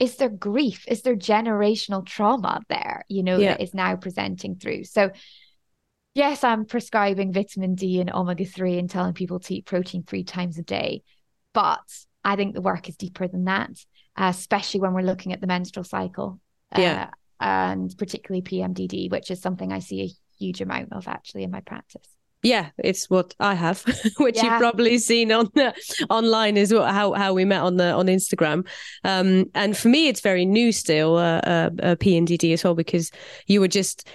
[0.01, 3.53] is there grief is there generational trauma there you know yeah.
[3.53, 5.11] that is now presenting through so
[6.15, 10.59] yes i'm prescribing vitamin d and omega-3 and telling people to eat protein three times
[10.59, 11.03] a day
[11.53, 11.81] but
[12.25, 13.71] I think the work is deeper than that,
[14.17, 16.41] uh, especially when we're looking at the menstrual cycle.
[16.77, 17.11] Yeah.
[17.11, 21.51] Uh, and particularly PMDD, which is something I see a huge amount of actually in
[21.51, 22.07] my practice.
[22.43, 23.85] Yeah, it's what I have,
[24.19, 24.45] which Yeah.
[24.45, 25.75] you've probably seen on the,
[26.09, 26.87] online is well.
[26.87, 28.67] How how we met on the on Instagram,
[29.05, 33.11] um, and for me, it's very new still, uh, uh, uh, PMDD as well, because
[33.47, 34.09] you were just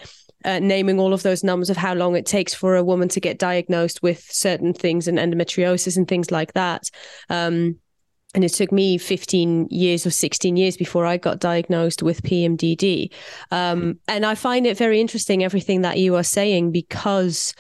[0.44, 3.20] uh, naming all of those numbers of how long it takes for a woman to
[3.20, 6.84] get diagnosed with certain things and endometriosis and things like that.
[7.30, 7.78] Um,
[8.34, 13.12] and it took me 15 years or 16 years before I got diagnosed with PMDD.
[13.50, 17.54] Um, and I find it very interesting, everything that you are saying, because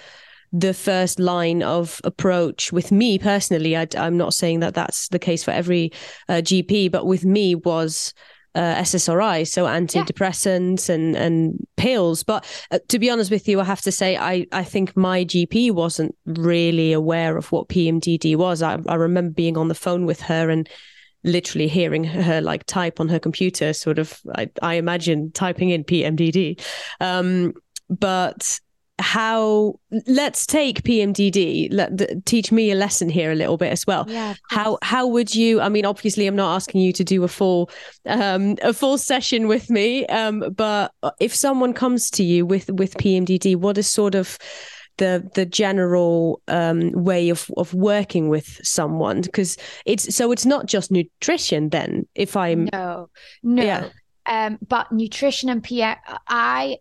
[0.57, 5.19] the first line of approach with me personally, I, am not saying that that's the
[5.19, 5.91] case for every
[6.29, 8.13] uh, GP, but with me was
[8.55, 12.23] uh, SSRI, so antidepressants and and pills.
[12.23, 15.25] But uh, to be honest with you, I have to say I I think my
[15.25, 18.61] GP wasn't really aware of what PMDD was.
[18.61, 20.69] I, I remember being on the phone with her and
[21.25, 24.21] literally hearing her like type on her computer, sort of.
[24.33, 26.61] I, I imagine typing in PMDD,
[27.01, 27.55] um,
[27.89, 28.61] but
[28.99, 29.75] how
[30.07, 34.35] let's take PMDD let teach me a lesson here a little bit as well Yeah.
[34.49, 37.69] how how would you i mean obviously i'm not asking you to do a full
[38.05, 42.93] um a full session with me um but if someone comes to you with with
[42.95, 44.37] pmdd what is sort of
[44.97, 50.67] the the general um way of of working with someone because it's so it's not
[50.67, 53.09] just nutrition then if i'm No,
[53.43, 53.61] no.
[53.63, 53.89] Yeah.
[54.27, 56.77] Um, but nutrition and PM, I,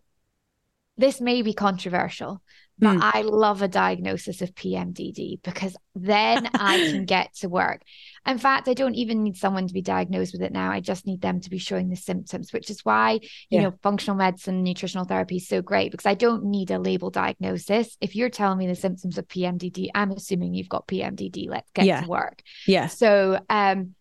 [0.96, 2.42] this may be controversial,
[2.78, 2.98] but Hmm.
[3.00, 7.83] I love a diagnosis of PMDD because then I can get to work.
[8.26, 10.72] In fact, I don't even need someone to be diagnosed with it now.
[10.72, 13.62] I just need them to be showing the symptoms, which is why, you Yeah.
[13.62, 17.96] know, functional medicine, nutritional therapy is so great because I don't need a label diagnosis.
[18.00, 21.48] If you're telling me the symptoms of PMDD, I'm assuming you've got PMDD.
[21.48, 22.00] Let's get Yeah.
[22.02, 22.42] to work.
[22.66, 23.94] yeah So, um,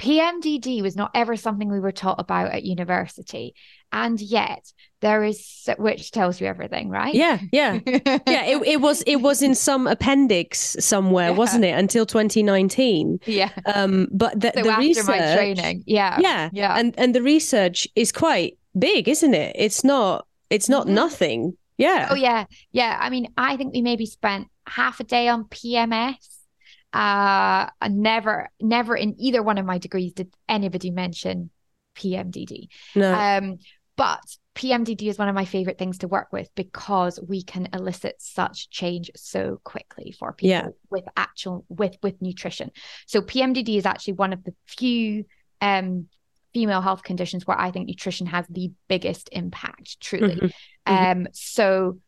[0.00, 3.54] PMDD was not ever something we were taught about at university.
[3.92, 4.64] And yet
[5.00, 7.14] there is, which tells you everything, right?
[7.14, 11.36] yeah yeah yeah it, it was it was in some appendix somewhere Yeah.
[11.36, 13.50] wasn't it until 2019 yeah.
[13.66, 15.84] um but the, So the after research my training.
[15.86, 16.18] Yeah.
[16.20, 16.76] yeah Yeah.
[16.78, 20.90] and and the research is quite big isn't it it's not it's not Mhm.
[20.90, 22.96] nothing yeah Oh yeah, yeah.
[23.00, 26.16] I mean, I think we maybe spent half a day on PMS.
[26.92, 31.50] Uh, and never, never in either one of my degrees did anybody mention
[31.96, 32.68] PMDD.
[32.94, 33.58] no Um,
[33.96, 34.20] but
[34.54, 38.70] PMDD is one of my favorite things to work with because we can elicit such
[38.70, 40.68] change so quickly for people Yeah.
[40.90, 42.70] with actual with with nutrition.
[43.06, 45.26] So PMDD is actually one of the few
[45.60, 46.06] um
[46.54, 50.34] female health conditions where I think nutrition has the biggest impact, truly.
[50.36, 50.52] Mhm.
[50.88, 51.12] Mhm.
[51.12, 51.98] Um, so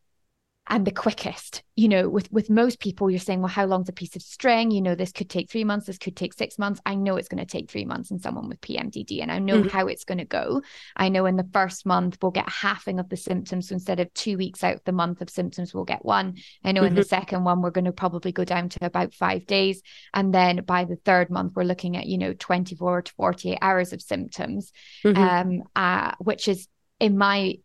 [0.68, 3.92] and the quickest, you know, with with most people, you're saying, well, how long's a
[3.92, 4.70] piece of string?
[4.70, 6.81] You know, this could take three months, this could take six months.
[6.87, 9.62] I know it's going to take three months in someone with PMDD, and I know
[9.64, 9.70] Mhm.
[9.70, 10.62] how it's going to go.
[10.94, 13.68] I know in the first month we'll get halving of the symptoms.
[13.68, 16.37] So instead of two weeks out of the month of symptoms, we'll get one.
[16.64, 19.46] I know in the second one we're going to probably go down to about five
[19.46, 19.83] days,
[20.14, 23.92] and then by the third month we're looking at you know 24 to 48 hours
[23.92, 24.72] of symptoms,
[25.05, 25.16] Mhm.
[25.16, 26.68] um, uh, which is
[27.01, 27.59] in my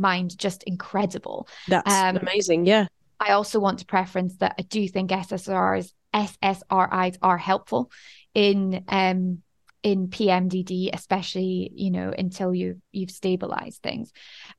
[0.00, 1.48] mind just incredible.
[1.68, 2.86] that's um, amazing yeah
[3.20, 7.90] I also want to preference that I do think SSRIs SSRIs are helpful
[8.34, 9.42] in um
[9.82, 14.12] in PMDD, especially you know until you you've stabilized things.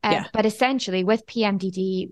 [0.04, 0.26] Um, Yeah.
[0.34, 2.12] But essentially, with PMDD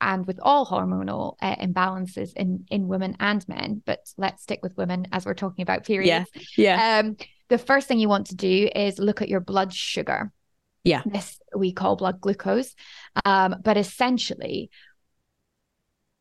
[0.00, 4.76] and with all hormonal uh, imbalances in in women and men, but let's stick with
[4.76, 6.30] women as we're talking about periods.
[6.56, 7.16] yeah Um,
[7.48, 10.32] the first thing you want to do is look at your blood sugar.
[10.86, 11.02] Yeah.
[11.04, 12.74] This we call blood glucose.
[13.24, 14.70] Um, but essentially,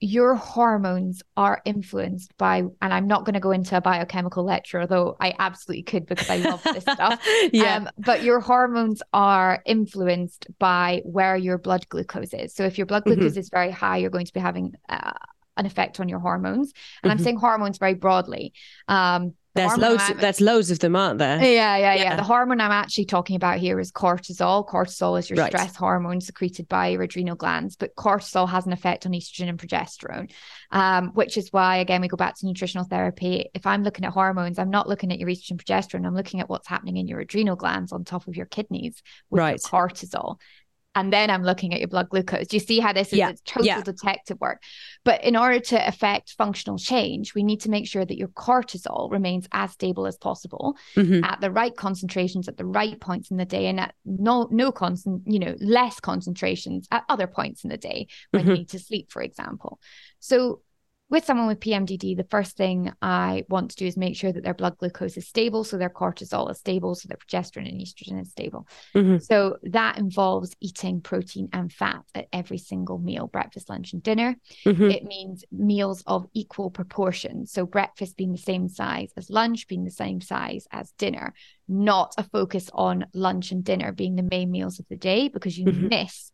[0.02, 4.82] your hormones are influenced by, and I'm not going to go into a biochemical lecture,
[4.82, 7.26] although I absolutely could because I love this stuff.
[7.54, 12.54] yeah Um, but your hormones are influenced by where your blood glucose is.
[12.54, 13.16] So if your blood Mhm.
[13.18, 15.14] glucose is very high, you're going to be having uh,
[15.58, 16.74] an effect on your hormones.
[17.02, 17.24] And I'm Mhm.
[17.24, 18.54] saying hormones very broadly.
[18.90, 22.16] Um, the there's loads I'm- there's loads of them aren't there yeah, yeah, yeah, Yeah.
[22.18, 24.68] The hormone I'm actually talking about here is cortisol.
[24.68, 25.48] Cortisol is your Right.
[25.52, 29.58] stress hormone secreted by your adrenal glands, but cortisol has an effect on estrogen and
[29.58, 30.30] progesterone,
[30.72, 33.50] um, which is why, again, we go back to nutritional therapy.
[33.54, 36.06] If I'm looking at hormones, I'm not looking at your estrogen and progesterone.
[36.06, 39.40] I'm looking at what's happening in your adrenal glands on top of your kidneys with
[39.42, 40.38] your cortisol.
[40.96, 42.48] And then I'm looking at your blood glucose.
[42.48, 43.82] Do you see how this is Yeah, it's total yeah.
[43.82, 44.64] detective work?
[45.04, 49.12] But in order to affect functional change, we need to make sure that your cortisol
[49.12, 51.24] remains as stable as possible Mhm.
[51.24, 54.72] at the right concentrations at the right points in the day and at no no
[54.72, 58.58] concent you know less concentrations at other points in the day when you Mhm.
[58.60, 59.80] need to sleep for example
[60.20, 60.62] so
[61.08, 64.44] with someone with PMDD, the first thing I want to do is make sure that
[64.44, 68.20] their blood glucose is stable, so their cortisol is stable, so their progesterone and estrogen
[68.20, 68.68] is stable.
[68.96, 69.20] Mm-hmm.
[69.20, 74.36] So that involves eating protein and fat at every single meal breakfast, lunch, and dinner.
[74.66, 74.90] Mm-hmm.
[74.90, 77.46] It means meals of equal proportion.
[77.46, 81.36] So breakfast being the same size as lunch, being the same size as dinner,
[81.68, 85.56] not a focus on lunch and dinner being the main meals of the day because
[85.56, 85.88] you mm-hmm.
[85.90, 86.32] miss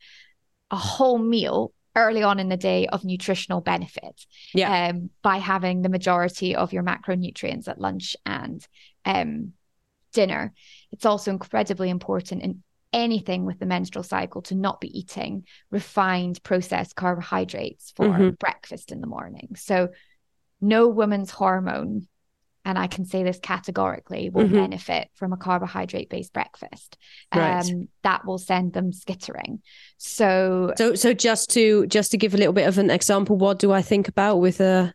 [0.71, 4.89] a whole meal early on in the day of nutritional benefit yeah.
[4.89, 8.65] um, by having the majority of your macronutrients at lunch and
[9.05, 9.53] um,
[10.13, 10.53] dinner.
[10.91, 16.41] It's also incredibly important in anything with the menstrual cycle to not be eating refined
[16.43, 18.29] processed carbohydrates for mm-hmm.
[18.31, 19.55] breakfast in the morning.
[19.55, 19.89] So,
[20.63, 22.07] no woman's hormone
[22.63, 24.55] and I can say this categorically, will mm-hmm.
[24.55, 26.97] benefit from a carbohydrate based breakfast.
[27.33, 27.65] Right.
[27.65, 29.61] Um, that will send them skittering.
[29.97, 33.59] So, so, so just to just to give a little bit of an example, what
[33.59, 34.93] do I think about with a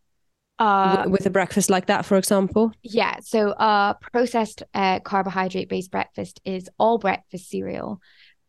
[0.59, 2.73] uh, with a breakfast like that, for example?
[2.83, 3.19] Yeah.
[3.23, 8.01] So, uh, processed uh, carbohydrate based breakfast is all breakfast cereal,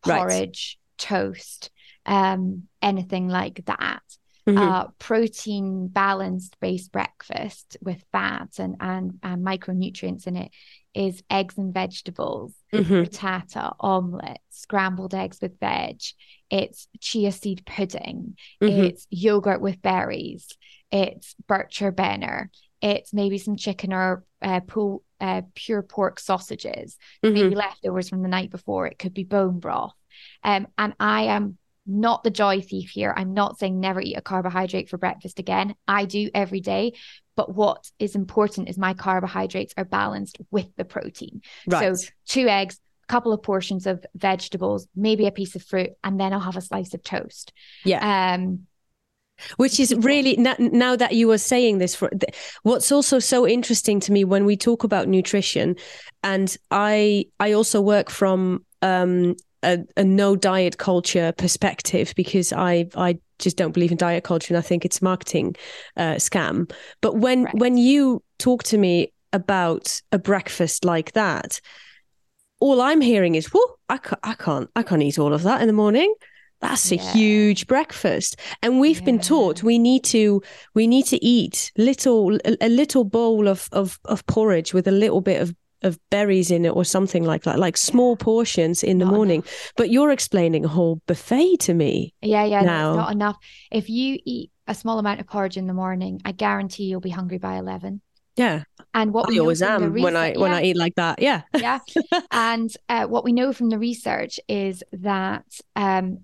[0.03, 1.07] porridge, right.
[1.09, 1.71] toast,
[2.05, 4.01] um, anything like that
[4.47, 4.57] mm-hmm.
[4.57, 10.51] uh, protein balanced based breakfast with fats and, and, and micronutrients in it
[10.93, 12.91] is eggs and vegetables, mm-hmm.
[12.91, 16.01] frittata, omelette, scrambled eggs with veg.
[16.49, 18.37] It's chia seed pudding.
[18.63, 18.83] Mm-hmm.
[18.85, 20.47] It's yogurt with berries.
[20.91, 22.49] It's Bircher Benner.
[22.81, 27.33] It's maybe some chicken or uh, pull, uh, pure pork sausages, mm-hmm.
[27.33, 28.87] maybe leftovers from the night before.
[28.87, 29.93] It could be bone broth.
[30.43, 31.57] Um, and I am
[31.87, 33.13] not the joy thief here.
[33.15, 35.75] I'm not saying never eat a carbohydrate for breakfast again.
[35.87, 36.93] I do every day.
[37.35, 41.41] But what is important is my carbohydrates are balanced with the protein.
[41.67, 41.95] Right.
[41.95, 46.19] So two eggs, a couple of portions of vegetables, maybe a piece of fruit, and
[46.19, 47.53] then I'll have a slice of toast.
[47.85, 48.33] Yeah.
[48.33, 48.67] Um,
[49.57, 52.09] which is really now that you are saying this for
[52.63, 55.75] what's also so interesting to me when we talk about nutrition
[56.23, 59.35] and i i also work from um
[59.67, 64.53] a, a no diet culture perspective because I I just don't believe in diet culture
[64.53, 65.55] and I think it's a marketing
[65.95, 66.71] uh, scam.
[67.01, 67.55] But when right.
[67.55, 71.59] when you talk to me about a breakfast like that,
[72.59, 75.61] all I'm hearing is, "Whoa, I can't, I can't, I can't eat all of that
[75.61, 76.13] in the morning."
[76.59, 77.13] That's a yeah.
[77.13, 79.05] huge breakfast, and we've yeah.
[79.05, 80.41] been taught we need to
[80.73, 84.91] we need to eat little a, a little bowl of, of of porridge with a
[84.91, 88.99] little bit of of berries in it or something like that, like small portions in
[88.99, 89.41] the not morning.
[89.41, 89.71] Enough.
[89.77, 92.13] But you're explaining a whole buffet to me.
[92.21, 92.95] Yeah, yeah, now.
[92.95, 93.37] not enough.
[93.71, 97.09] If you eat a small amount of porridge in the morning, I guarantee you'll be
[97.09, 98.01] hungry by eleven.
[98.37, 98.63] Yeah.
[98.93, 100.39] And what I always am research, when I yeah.
[100.39, 101.21] when I eat like that.
[101.21, 101.41] Yeah.
[101.57, 101.79] yeah.
[102.31, 106.19] And uh, what we know from the research is that um,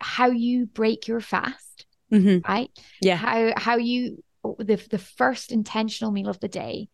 [0.00, 2.38] how you break your fast, mm-hmm.
[2.50, 2.70] right?
[3.00, 3.16] Yeah.
[3.16, 4.24] How how you
[4.58, 6.88] the the first intentional meal of the day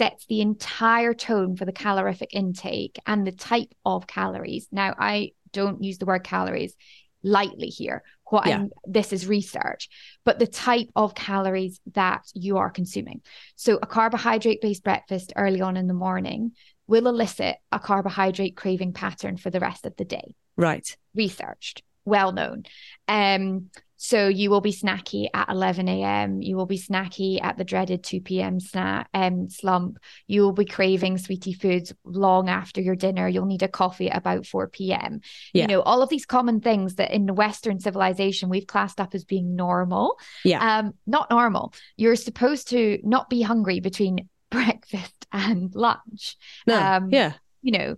[0.00, 4.66] sets the entire tone for the calorific intake and the type of calories.
[4.72, 6.74] Now, I don't use the word calories
[7.22, 8.02] lightly here.
[8.24, 8.64] What yeah.
[8.86, 9.90] This is research,
[10.24, 13.20] but the type of calories that you are consuming.
[13.56, 16.52] So, a carbohydrate based breakfast early on in the morning
[16.86, 20.34] will elicit a carbohydrate craving pattern for the rest of the day.
[20.56, 20.96] Right.
[21.14, 22.62] Researched, well known.
[23.06, 23.68] Um,
[24.02, 26.40] so you will be snacky at 11 a.m.
[26.40, 28.58] You will be snacky at the dreaded 2 p.m.
[28.58, 29.98] snack um, slump.
[30.26, 33.28] You will be craving sweetie foods long after your dinner.
[33.28, 35.20] You'll need a coffee at about 4 p.m.
[35.52, 35.64] Yeah.
[35.64, 39.14] You know, all of these common things that in the Western civilization we've classed up
[39.14, 40.18] as being normal.
[40.46, 40.78] Yeah.
[40.78, 41.74] Um, not normal.
[41.98, 46.38] You're supposed to not be hungry between breakfast and lunch.
[46.66, 46.80] No.
[46.80, 47.34] Um, yeah.
[47.60, 47.96] You know,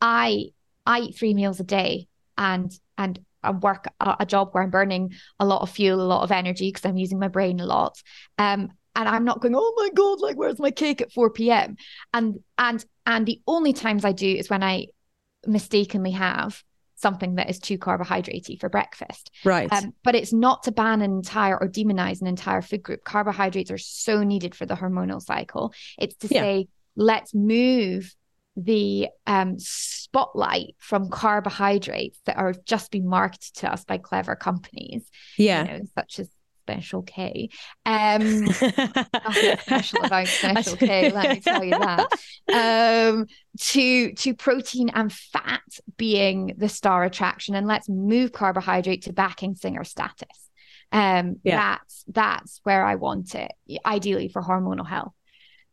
[0.00, 0.50] I
[0.86, 2.06] I eat three meals a day
[2.38, 6.02] and and I work a, a job where I'm burning a lot of fuel, a
[6.02, 8.02] lot of energy because I'm using my brain a lot.
[8.38, 11.76] Um, and I'm not going, oh my god, like where's my cake at 4 p.m.
[12.12, 14.86] And and and the only times I do is when I
[15.46, 16.62] mistakenly have
[16.96, 19.30] something that is too carbohydratey for breakfast.
[19.44, 19.70] Right.
[19.70, 23.04] Um, but it's not to ban an entire or demonize an entire food group.
[23.04, 25.74] Carbohydrates are so needed for the hormonal cycle.
[25.98, 26.40] It's to yeah.
[26.40, 28.14] say, let's move
[28.56, 35.08] the um, spotlight from carbohydrates that are just being marketed to us by clever companies,
[35.36, 36.30] yeah, you know, such as
[36.66, 37.48] Special K.
[37.84, 42.08] Um, nothing special about Special K, let me tell you that.
[42.52, 43.26] Um,
[43.58, 45.62] to to protein and fat
[45.96, 50.50] being the star attraction, and let's move carbohydrate to backing singer status.
[50.90, 51.56] Um, yeah.
[51.56, 53.52] that's that's where I want it,
[53.84, 55.12] ideally for hormonal health.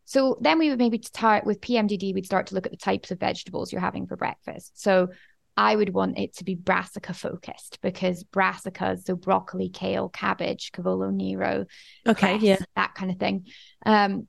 [0.04, 3.10] So then we would maybe start with PMDD, we'd start to look at the types
[3.10, 4.80] of vegetables you're having for breakfast.
[4.80, 5.08] So
[5.56, 11.10] I would want it to be brassica focused because brassicas, so broccoli, kale, cabbage, cavolo
[11.10, 11.66] nero,
[12.06, 13.46] okay, cress, yeah, that kind of thing.
[13.86, 14.26] Um,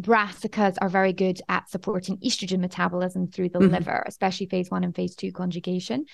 [0.00, 3.74] brassicas are very good at supporting estrogen metabolism through the mm-hmm.
[3.74, 6.06] liver, especially phase one and phase two conjugation,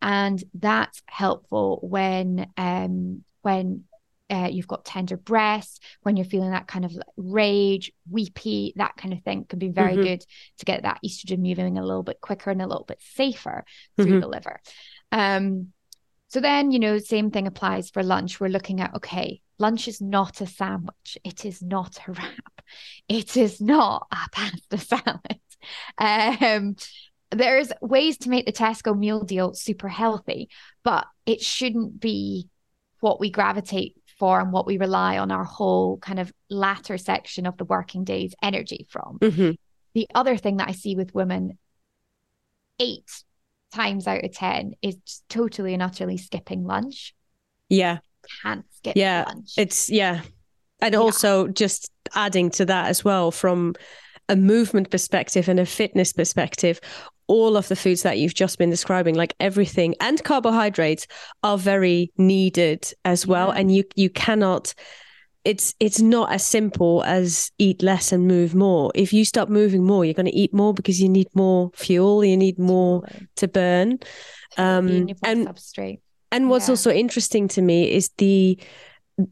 [0.00, 3.84] and that's helpful when um, when
[4.30, 9.14] uh, you've got tender breasts, when you're feeling that kind of rage, weepy, that kind
[9.14, 10.02] of thing can be very mm-hmm.
[10.02, 10.24] good
[10.58, 13.64] to get that estrogen moving a little bit quicker and a little bit safer
[13.96, 14.20] through mm-hmm.
[14.20, 14.60] the liver.
[15.12, 15.72] Um,
[16.28, 18.38] so then, you know, same thing applies for lunch.
[18.38, 21.16] We're looking at, okay, lunch is not a sandwich.
[21.24, 22.62] It is not a wrap.
[23.08, 25.20] It is not a pasta salad.
[25.98, 26.76] Um,
[27.30, 30.48] there's ways to make the Tesco meal deal super healthy,
[30.84, 32.48] but it shouldn't be
[33.00, 37.46] what we gravitate for and what we rely on our whole kind of latter section
[37.46, 39.18] of the working days energy from.
[39.20, 39.52] Mm-hmm.
[39.94, 41.58] The other thing that I see with women,
[42.78, 43.10] eight
[43.72, 44.96] times out of 10, is
[45.28, 47.14] totally and utterly skipping lunch.
[47.68, 47.98] Yeah.
[48.42, 49.24] Can't skip yeah.
[49.26, 49.52] lunch.
[49.56, 50.22] It's, yeah.
[50.80, 51.00] And yeah.
[51.00, 53.74] also just adding to that as well from
[54.28, 56.80] a movement perspective and a fitness perspective,
[57.28, 61.06] all of the foods that you've just been describing, like everything and carbohydrates
[61.42, 63.48] are very needed as well.
[63.48, 63.60] Yeah.
[63.60, 64.74] And you you cannot
[65.44, 68.90] it's it's not as simple as eat less and move more.
[68.94, 72.24] If you stop moving more, you're going to eat more because you need more fuel,
[72.24, 73.04] you need more
[73.36, 74.00] to burn.
[74.56, 76.00] Um, and substrate.
[76.32, 76.72] And what's yeah.
[76.72, 78.58] also interesting to me is the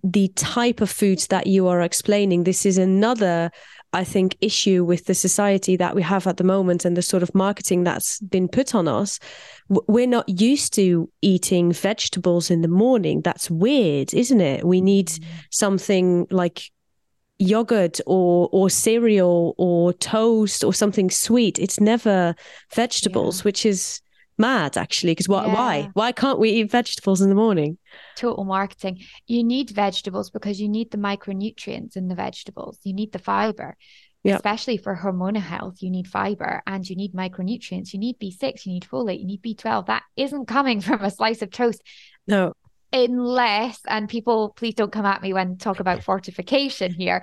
[0.03, 2.45] the type of foods that you are explaining.
[2.45, 3.51] This is another
[3.97, 7.23] I think, issue with the society that we have at the moment and the sort
[7.23, 9.19] of marketing that's been put on us.
[9.69, 13.23] We're not used to eating vegetables in the morning.
[13.23, 14.67] That's weird, isn't it?
[14.67, 15.25] We need mm.
[15.51, 16.71] something like
[17.39, 21.59] yogurt or or cereal or toast or something sweet.
[21.59, 22.35] It's never
[22.75, 23.45] vegetables, yeah.
[23.45, 24.03] which is
[24.39, 25.55] mad actually because why, yeah.
[25.55, 27.79] why why can't we eat vegetables in the morning?
[28.17, 29.03] Total marketing.
[29.27, 32.79] You need vegetables because you need the micronutrients in the vegetables.
[32.83, 33.77] You need the fiber.
[34.25, 34.39] Yep.
[34.39, 37.93] especially for hormonal health you need fiber and you need micronutrients.
[37.93, 41.43] You need b6 you need folate you need b12 that isn't coming from a slice
[41.43, 41.81] of toast.
[42.27, 42.53] No.
[42.93, 47.23] Unless and people please don't come at me when talk about fortification here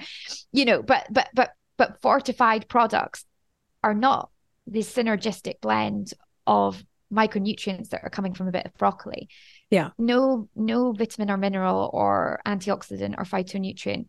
[0.54, 3.26] you know but but but but fortified products
[3.84, 4.30] are not
[4.66, 6.14] the synergistic blend
[6.48, 6.84] of
[7.14, 9.30] micronutrients that are coming from a bit of broccoli.
[9.70, 9.92] Yeah.
[9.98, 14.08] No, no vitamin or mineral or antioxidant or phytonutrient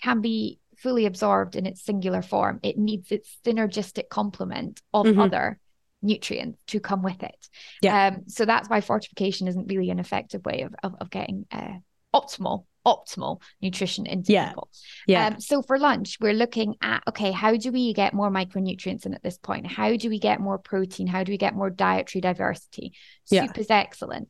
[0.00, 2.60] can be fully absorbed in its singular form.
[2.62, 5.20] It needs its synergistic complement of mm-hmm.
[5.20, 5.58] other
[6.02, 7.48] nutrients to come with it.
[7.80, 8.08] Yeah.
[8.08, 11.78] Um, so that's why fortification isn't really an effective way of of, of getting uh,
[12.14, 14.48] optimal optimal nutrition into yeah.
[14.48, 14.68] people.
[15.06, 15.26] Yeah.
[15.26, 19.14] Um, so for lunch, we're looking at okay, how do we get more micronutrients in
[19.14, 19.66] at this point?
[19.66, 21.06] How do we get more protein?
[21.06, 22.94] How do we get more dietary diversity?
[23.24, 23.60] Soup yeah.
[23.60, 24.28] is excellent.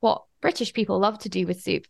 [0.00, 1.86] What British people love to do with soup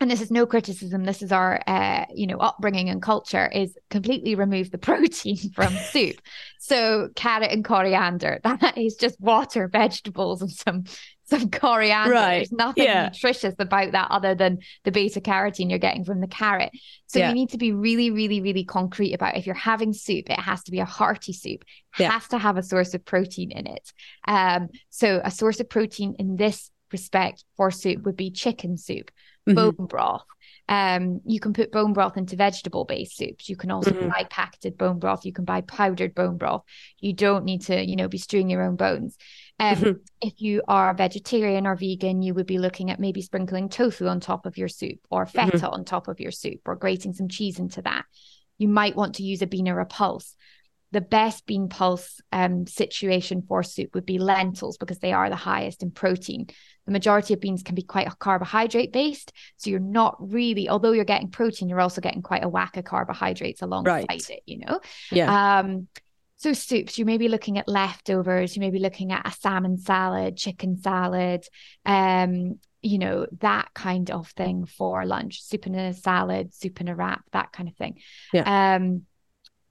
[0.00, 3.76] and this is no criticism this is our uh, you know upbringing and culture is
[3.90, 6.20] completely remove the protein from soup
[6.58, 10.84] so carrot and coriander that is just water vegetables and some
[11.30, 12.36] some coriander right.
[12.36, 13.06] there's nothing yeah.
[13.06, 16.70] nutritious about that other than the beta carotene you're getting from the carrot
[17.06, 17.28] so yeah.
[17.28, 20.62] you need to be really really really concrete about if you're having soup it has
[20.62, 21.64] to be a hearty soup
[21.98, 22.10] it yeah.
[22.10, 23.92] has to have a source of protein in it
[24.28, 29.10] um so a source of protein in this respect for soup would be chicken soup
[29.48, 29.54] mm-hmm.
[29.54, 30.24] bone broth.
[30.68, 33.48] Um, you can put bone broth into vegetable based soups.
[33.48, 34.08] You can also mm-hmm.
[34.08, 35.24] buy packaged bone broth.
[35.24, 36.62] You can buy powdered bone broth.
[36.98, 39.16] You don't need to, you know, be stewing your own bones.
[39.60, 39.92] Um, mm-hmm.
[40.20, 44.20] If you are vegetarian or vegan, you would be looking at maybe sprinkling tofu on
[44.20, 45.50] top of your soup or mm-hmm.
[45.50, 48.04] feta on top of your soup or grating some cheese into that.
[48.58, 50.36] You might want to use a bean or a pulse
[50.94, 55.34] the best bean pulse um, situation for soup would be lentils because they are the
[55.34, 56.46] highest in protein.
[56.86, 59.32] The majority of beans can be quite carbohydrate based.
[59.56, 62.84] So you're not really, although you're getting protein, you're also getting quite a whack of
[62.84, 64.30] carbohydrates alongside right.
[64.30, 64.78] it, you know?
[65.10, 65.58] Yeah.
[65.58, 65.88] Um,
[66.44, 69.78] so soups, you may be looking at leftovers, you may be looking at a salmon
[69.78, 71.42] salad, chicken salad,
[71.86, 76.88] um, you know, that kind of thing for lunch, soup in a salad, soup in
[76.88, 77.98] a wrap, that kind of thing.
[78.34, 78.74] Yeah.
[78.74, 79.06] Um,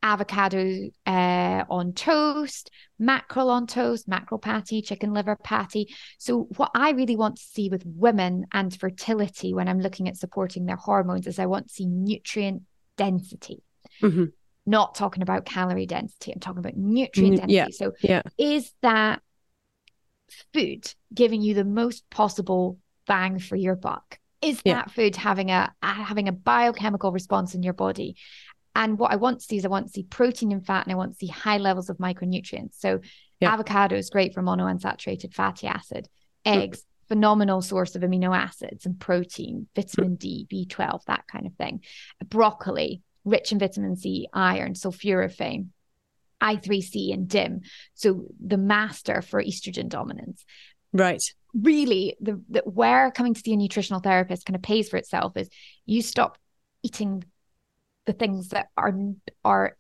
[0.02, 5.94] avocado uh, on toast, mackerel on toast, mackerel patty, chicken liver patty.
[6.18, 10.18] So, what I really want to see with women and fertility when I'm looking at
[10.18, 12.64] supporting their hormones is I want to see nutrient
[12.98, 13.62] density.
[14.02, 14.26] Mm-hmm.
[14.66, 17.54] Not talking about calorie density, I'm talking about nutrient density.
[17.54, 17.68] Yeah.
[17.72, 18.22] So, yeah.
[18.38, 19.22] is that
[20.54, 24.20] food giving you the most possible bang for your buck?
[24.42, 24.76] Is yeah.
[24.76, 28.16] that food having a having a biochemical response in your body?
[28.76, 30.92] And what I want to see is I want to see protein and fat and
[30.92, 32.76] I want to see high levels of micronutrients.
[32.80, 33.02] So
[33.40, 33.54] Yeah.
[33.54, 36.08] Avocado is great for monounsaturated fatty acid.
[36.46, 37.08] Eggs, mm.
[37.10, 41.82] phenomenal source of amino acids and protein, vitamin D, B12, that kind of thing.
[42.26, 45.68] Broccoli, rich in vitamin C, iron, sulforaphane.
[46.44, 47.62] I3C and DIM.
[47.94, 50.44] So the master for estrogen dominance.
[50.92, 51.22] Right.
[51.54, 55.38] Really, the, the where coming to see a nutritional therapist kind of pays for itself
[55.38, 55.50] is
[55.86, 56.38] you stop
[56.84, 57.24] eating
[58.06, 58.94] the things that are
[59.46, 59.78] are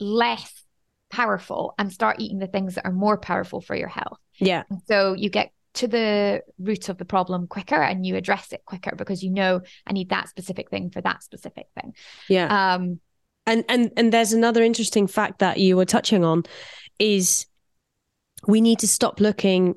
[0.00, 0.64] less
[1.10, 4.18] powerful and start eating the things that are more powerful for your health.
[4.38, 4.64] Yeah.
[4.70, 8.64] And so you get to the root of the problem quicker and you address it
[8.64, 11.94] quicker because you know I need that specific thing for that specific thing.
[12.28, 12.74] Yeah.
[12.74, 13.00] Um
[13.46, 16.44] and and and there's another interesting fact that you were touching on
[16.98, 17.46] is
[18.46, 19.74] we need to stop looking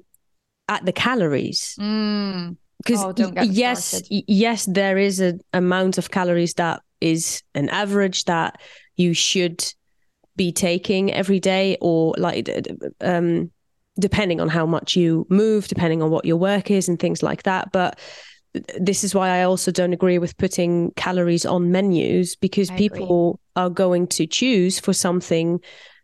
[0.68, 1.76] at the calories.
[1.80, 2.58] Mm.
[2.84, 4.24] Because oh, yes, started.
[4.28, 8.62] yes, there is an amount of calories that is an average that
[8.95, 9.66] you should
[10.36, 12.48] be taking every day, or like
[13.02, 13.52] um,
[14.00, 17.43] depending on how much you move, depending on what your work is, and things like
[17.43, 17.72] that.
[17.72, 18.00] But
[18.80, 23.39] this is why I also don't agree with putting calories on menus because I people
[23.56, 23.64] agree.
[23.64, 25.60] are going to choose for something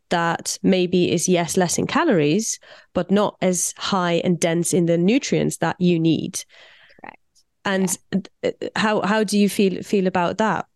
[0.10, 2.60] that maybe is yes less in calories
[2.94, 6.44] but not as high and dense in the nutrients that you need
[7.02, 7.18] correct
[7.66, 7.98] and
[8.44, 8.52] yeah.
[8.76, 10.68] how how do you feel feel about that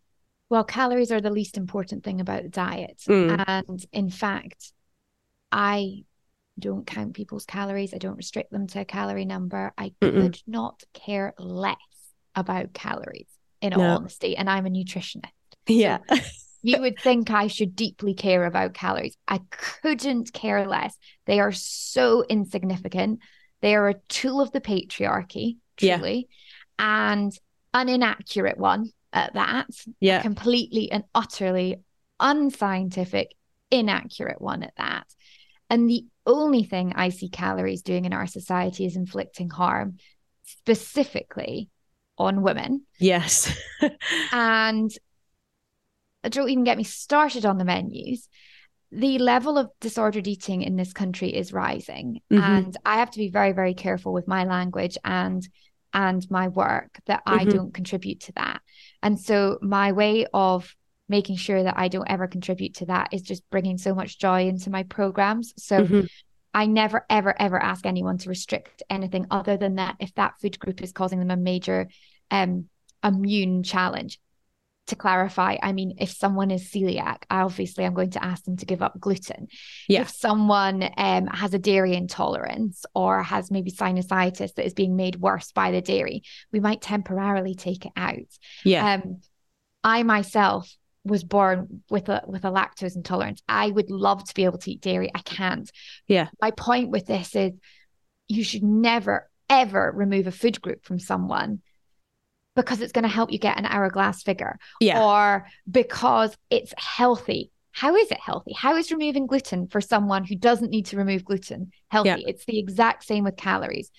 [0.50, 3.44] well calories are the least important thing about diet mm.
[3.48, 4.72] and in fact
[5.52, 6.04] i
[6.60, 7.94] don't count people's calories.
[7.94, 9.74] I don't restrict them to a calorie number.
[9.78, 10.22] I Mm-mm.
[10.22, 11.78] could not care less
[12.36, 13.30] about calories,
[13.62, 13.96] in all no.
[13.96, 14.36] honesty.
[14.38, 15.26] And I'm a nutritionist.
[15.68, 16.00] Yeah.
[16.10, 16.18] So
[16.64, 19.18] you would think I should deeply care about calories.
[19.28, 19.42] I
[19.82, 20.96] couldn't care less.
[21.26, 23.20] They are so insignificant.
[23.62, 26.28] They are a tool of the patriarchy, truly,
[26.80, 27.06] yeah.
[27.08, 27.32] and
[27.74, 29.68] an inaccurate one at that.
[30.00, 30.22] Yeah.
[30.22, 31.78] completely and utterly
[32.20, 33.34] unscientific,
[33.72, 35.06] inaccurate one at that.
[35.70, 39.98] And the only thing I see calories doing in our society is inflicting harm,
[40.44, 41.70] specifically
[42.18, 42.86] on women.
[43.00, 43.56] Yes.
[44.32, 44.92] and
[46.30, 48.28] don't even get me started on the menus.
[48.92, 52.22] The level of disordered eating in this country is rising.
[52.32, 52.44] Mm-hmm.
[52.44, 55.48] And I have to be very, very careful with my language and
[55.94, 57.40] and my work that mm-hmm.
[57.40, 58.62] I don't contribute to that.
[59.02, 60.76] And so my way of
[61.10, 64.48] making sure that I don't ever contribute to that is just bringing so much joy
[64.48, 65.54] into my programs.
[65.58, 66.02] So mm-hmm.
[66.54, 70.60] I never, ever, ever ask anyone to restrict anything other than that if that food
[70.60, 71.88] group is causing them a major
[72.32, 72.70] um,
[73.04, 74.20] immune challenge.
[74.88, 78.66] To clarify, I mean, if someone is celiac, obviously I'm going to ask them to
[78.66, 79.50] give up gluten.
[79.90, 80.00] Yeah.
[80.00, 85.18] If someone um, has a dairy intolerance or has maybe sinusitis that is being made
[85.18, 88.16] worse by the dairy, we might temporarily take it out.
[88.64, 88.94] Yeah.
[88.94, 89.20] Um,
[89.84, 90.74] I myself
[91.08, 93.42] was born with a with a lactose intolerance.
[93.48, 95.10] I would love to be able to eat dairy.
[95.14, 95.70] I can't.
[96.08, 96.28] Yeah.
[96.42, 97.54] My point with this is
[98.28, 101.62] you should never ever remove a food group from someone
[102.56, 105.02] because it's going to help you get an hourglass figure yeah.
[105.02, 107.52] or because it's healthy.
[107.72, 108.54] How is it healthy?
[108.54, 112.10] How is removing gluten for someone who doesn't need to remove gluten healthy?
[112.10, 112.18] Yeah.
[112.26, 113.92] It's the exact same with calories.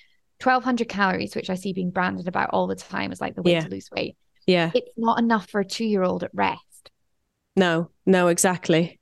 [0.43, 3.53] 1200 calories, which I see being branded about all the time as like the way
[3.53, 3.61] yeah.
[3.61, 4.17] to lose weight.
[4.47, 4.73] Yeah.
[4.75, 6.63] It's not enough for a two year old at rest.
[7.59, 8.99] No, no, exactly.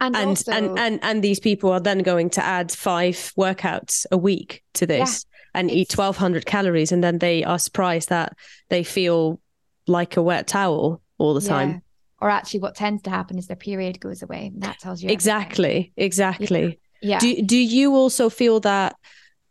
[0.00, 4.06] And and, also, and and and these people are then going to add five workouts
[4.12, 8.36] a week to this yeah, and eat 1200 calories and then they are surprised that
[8.68, 9.40] they feel
[9.88, 11.48] like a wet towel all the yeah.
[11.48, 11.82] time
[12.20, 15.10] or actually what tends to happen is their period goes away and that tells you
[15.10, 15.92] exactly everything.
[15.96, 17.18] exactly yeah.
[17.18, 18.94] do, do you also feel that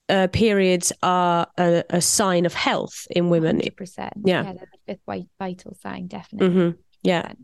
[0.10, 4.96] uh, periods are a, a, sign of health in women 100% yeah, yeah they're the
[5.06, 6.78] fifth vital sign definitely mm-hmm.
[7.04, 7.36] yeah 100%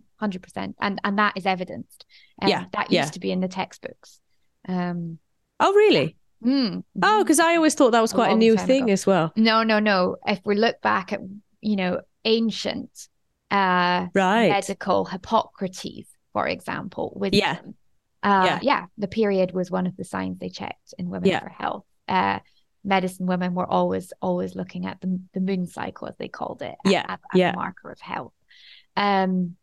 [0.79, 2.05] and and that is evidenced
[2.41, 3.05] um, yeah that used yeah.
[3.05, 4.19] to be in the textbooks
[4.67, 5.17] um
[5.59, 6.83] oh really mm.
[7.01, 8.93] oh because i always thought that was quite a, a new thing ago.
[8.93, 11.19] as well no no no if we look back at
[11.61, 13.07] you know ancient
[13.51, 17.59] uh right medical hippocrates for example with yeah
[18.23, 18.59] uh, yeah.
[18.61, 21.39] yeah the period was one of the signs they checked in women yeah.
[21.41, 22.39] for health uh
[22.83, 26.75] medicine women were always always looking at the, the moon cycle as they called it
[26.85, 27.51] yeah yeah.
[27.51, 28.33] a marker of health
[28.95, 29.55] um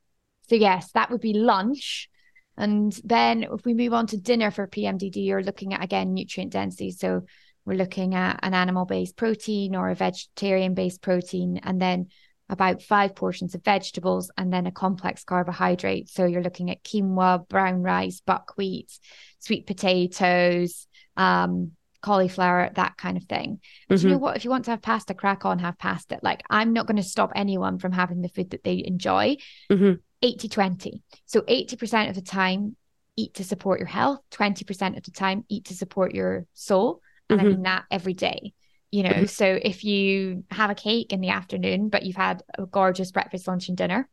[0.50, 2.10] so, yes, that would be lunch.
[2.56, 6.52] And then if we move on to dinner for PMDD, you're looking at again nutrient
[6.52, 6.90] density.
[6.90, 7.22] So,
[7.64, 12.08] we're looking at an animal based protein or a vegetarian based protein, and then
[12.48, 16.08] about five portions of vegetables and then a complex carbohydrate.
[16.08, 18.90] So you're looking at quinoa, brown rice, buckwheat,
[19.38, 21.72] sweet potatoes, um,
[22.02, 23.60] cauliflower, that kind of thing.
[23.88, 24.04] Mm-hmm.
[24.04, 24.36] you know what?
[24.36, 26.18] If you want to have pasta, crack on, have pasta.
[26.22, 29.36] Like I'm not going to stop anyone from having the food that they enjoy.
[29.70, 30.00] Mm-hmm.
[30.22, 31.02] 80 20.
[31.26, 32.76] So 80% of the time,
[33.16, 37.00] eat to support your health, 20% of the time, eat to support your soul.
[37.28, 37.46] And mm-hmm.
[37.46, 38.52] I mean that every day.
[38.90, 39.26] You know, mm-hmm.
[39.26, 43.46] so if you have a cake in the afternoon, but you've had a gorgeous breakfast,
[43.46, 44.08] lunch, and dinner,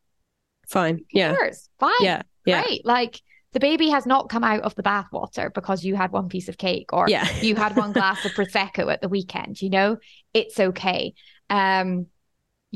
[0.68, 1.06] fine.
[1.12, 1.32] Yeah.
[1.32, 1.70] Of course.
[1.80, 1.94] Fine.
[2.02, 2.22] Yeah.
[2.46, 2.62] Yeah.
[2.62, 2.82] Right.
[2.84, 3.22] Like
[3.54, 6.58] the baby has not come out of the bathwater because you had one piece of
[6.58, 7.28] cake or yeah.
[7.42, 9.62] you had one glass of prosecco at the weekend.
[9.62, 9.98] You know,
[10.34, 11.16] it's okay.
[11.50, 12.06] Um,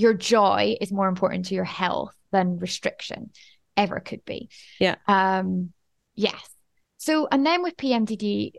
[0.01, 3.31] your joy is more important to your health than restriction
[3.77, 4.49] ever could be.
[4.79, 4.95] Yeah.
[5.07, 5.71] Um,
[6.15, 6.41] yes.
[6.97, 8.53] So, and then with PMDD,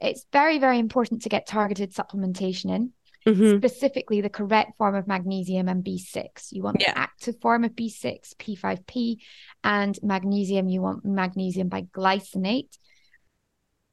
[0.00, 2.92] it's very, very important to get targeted supplementation in.
[3.26, 3.56] Mm-hmm.
[3.56, 6.48] Specifically, the correct form of magnesium and B6.
[6.50, 6.92] You want yeah.
[6.92, 9.16] the active form of B6, P5P,
[9.62, 12.76] and magnesium, you want magnesium bisglycinate.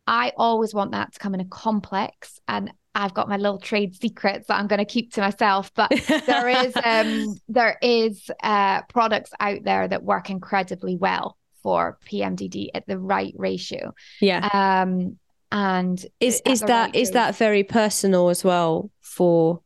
[0.05, 2.39] I always want that to come in a complex.
[2.45, 5.71] And I've got my little trade secrets that I'm going to keep to myself.
[5.73, 5.91] But
[6.25, 12.69] there is um, there is uh, products out there that work incredibly well for PMDD
[12.73, 13.93] at the right ratio.
[14.19, 14.47] Yeah.
[14.53, 15.17] Um,
[15.51, 19.61] and is is that right is that very personal as well for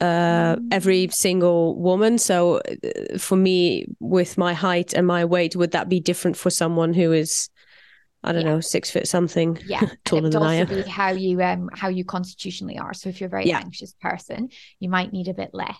[0.00, 0.68] uh, mm.
[0.70, 2.18] every single woman?
[2.18, 6.50] So uh, for me, with my height and my weight, would that be different for
[6.50, 7.50] someone who is
[8.24, 8.52] I don't yeah.
[8.52, 9.58] know, six foot something.
[9.66, 10.68] Yeah, taller than I am.
[10.68, 12.94] Be how you um how you constitutionally are.
[12.94, 13.58] So if you're a very yeah.
[13.58, 15.76] anxious person, you might need a bit less.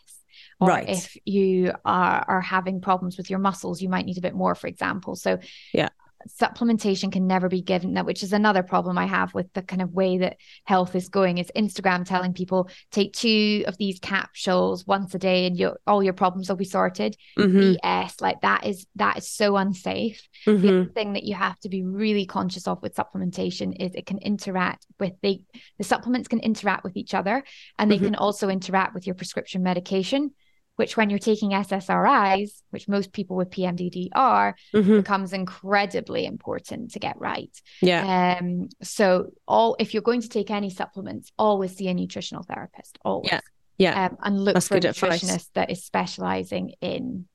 [0.61, 0.89] Or right.
[0.89, 4.55] if you are are having problems with your muscles, you might need a bit more,
[4.55, 5.17] for example.
[5.17, 5.39] So
[5.73, 5.91] yeah,
[6.29, 9.83] supplementation can never be given that which is another problem i have with the kind
[9.83, 14.87] of way that health is going is instagram telling people take two of these capsules
[14.87, 17.75] once a day and your all your problems will be sorted mm-hmm.
[17.85, 20.63] bs like that is that is so unsafe mm-hmm.
[20.63, 24.19] the thing that you have to be really conscious of with supplementation is it can
[24.19, 25.43] interact with the
[25.79, 27.43] the supplements can interact with each other
[27.79, 28.07] and they mm-hmm.
[28.07, 30.33] can also interact with your prescription medication
[30.77, 34.97] which when you're taking SSRIs, which most people with PMDD are, mm-hmm.
[34.97, 37.55] becomes incredibly important to get right.
[37.81, 38.39] Yeah.
[38.41, 38.69] Um.
[38.83, 42.99] So all if you're going to take any supplements, always see a nutritional therapist.
[43.05, 43.31] Always.
[43.33, 43.41] Yeah.
[43.79, 44.07] Yeah.
[44.07, 45.51] Um, and look That's for a nutritionist advice.
[45.55, 47.27] that is specializing in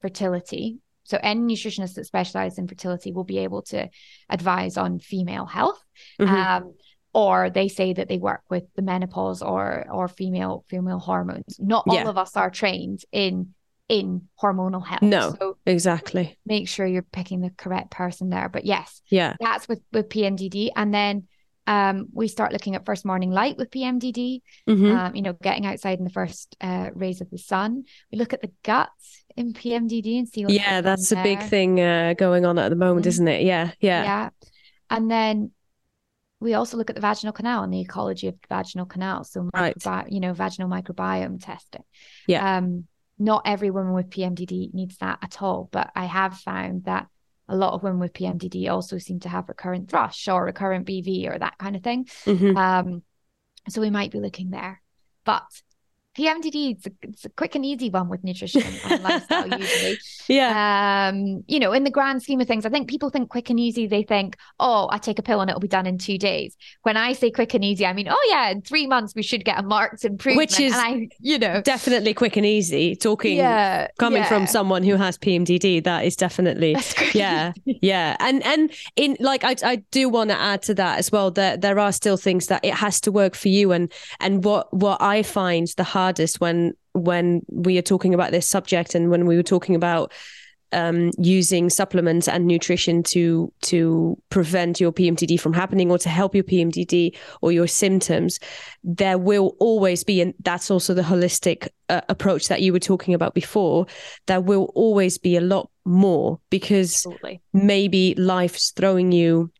[0.00, 0.78] fertility.
[1.04, 3.88] So any nutritionist that specializes in fertility will be able to
[4.28, 5.82] advise on female health.
[6.20, 6.34] Mm-hmm.
[6.34, 6.74] Um,
[7.14, 11.58] or they say that they work with the menopause or or female female hormones.
[11.58, 12.08] Not all yeah.
[12.08, 13.54] of us are trained in
[13.88, 15.02] in hormonal health.
[15.02, 16.38] No, so exactly.
[16.46, 18.48] Make sure you're picking the correct person there.
[18.48, 21.28] But yes, yeah, that's with with PMDD, and then
[21.66, 24.40] um, we start looking at first morning light with PMDD.
[24.68, 24.96] Mm-hmm.
[24.96, 27.84] Um, you know, getting outside in the first uh, rays of the sun.
[28.10, 28.90] We look at the gut
[29.36, 30.44] in PMDD and see.
[30.48, 31.24] yeah, that's a there.
[31.24, 33.08] big thing uh, going on at the moment, mm-hmm.
[33.08, 33.42] isn't it?
[33.42, 34.28] Yeah, yeah, yeah.
[34.88, 35.52] And then
[36.42, 39.24] we also look at the vaginal canal and the ecology of the vaginal canal.
[39.24, 39.76] So, right.
[40.08, 41.84] you know, vaginal microbiome testing.
[42.26, 42.58] Yeah.
[42.58, 42.86] Um,
[43.18, 47.06] not every woman with PMDD needs that at all, but I have found that
[47.48, 51.32] a lot of women with PMDD also seem to have recurrent thrush or recurrent BV
[51.32, 52.06] or that kind of thing.
[52.24, 52.56] Mm-hmm.
[52.56, 53.02] Um,
[53.68, 54.82] so we might be looking there.
[55.24, 55.44] But
[56.16, 59.98] PMDD, it's a, it's a quick and easy one with nutrition and lifestyle usually.
[60.28, 61.08] Yeah.
[61.08, 63.58] Um, you know, in the grand scheme of things, I think people think quick and
[63.58, 66.54] easy, they think, oh, I take a pill and it'll be done in two days.
[66.82, 69.42] When I say quick and easy, I mean, oh yeah, in three months we should
[69.44, 70.50] get a marked improvement.
[70.50, 72.94] Which is, I, you know, definitely quick and easy.
[72.94, 74.28] Talking, yeah, coming yeah.
[74.28, 76.76] from someone who has PMDD, that is definitely,
[77.14, 78.16] yeah, yeah.
[78.20, 81.30] And and in like, I I do want to add to that as well.
[81.30, 83.90] That there are still things that it has to work for you, and
[84.20, 88.48] and what what I find the hard hardest when when we are talking about this
[88.48, 90.12] subject and when we were talking about
[90.72, 96.34] um, using supplements and nutrition to to prevent your PMDD from happening or to help
[96.34, 98.38] your PMDD or your symptoms,
[98.82, 103.14] there will always be, and that's also the holistic uh, approach that you were talking
[103.14, 103.86] about before.
[104.26, 107.42] There will always be a lot more because Absolutely.
[107.52, 109.50] maybe life's throwing you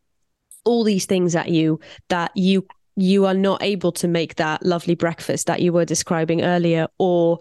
[0.64, 2.66] all these things at you that you
[2.96, 7.38] you are not able to make that lovely breakfast that you were describing earlier or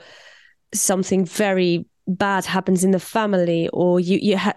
[0.73, 4.53] something very bad happens in the family or you you ha-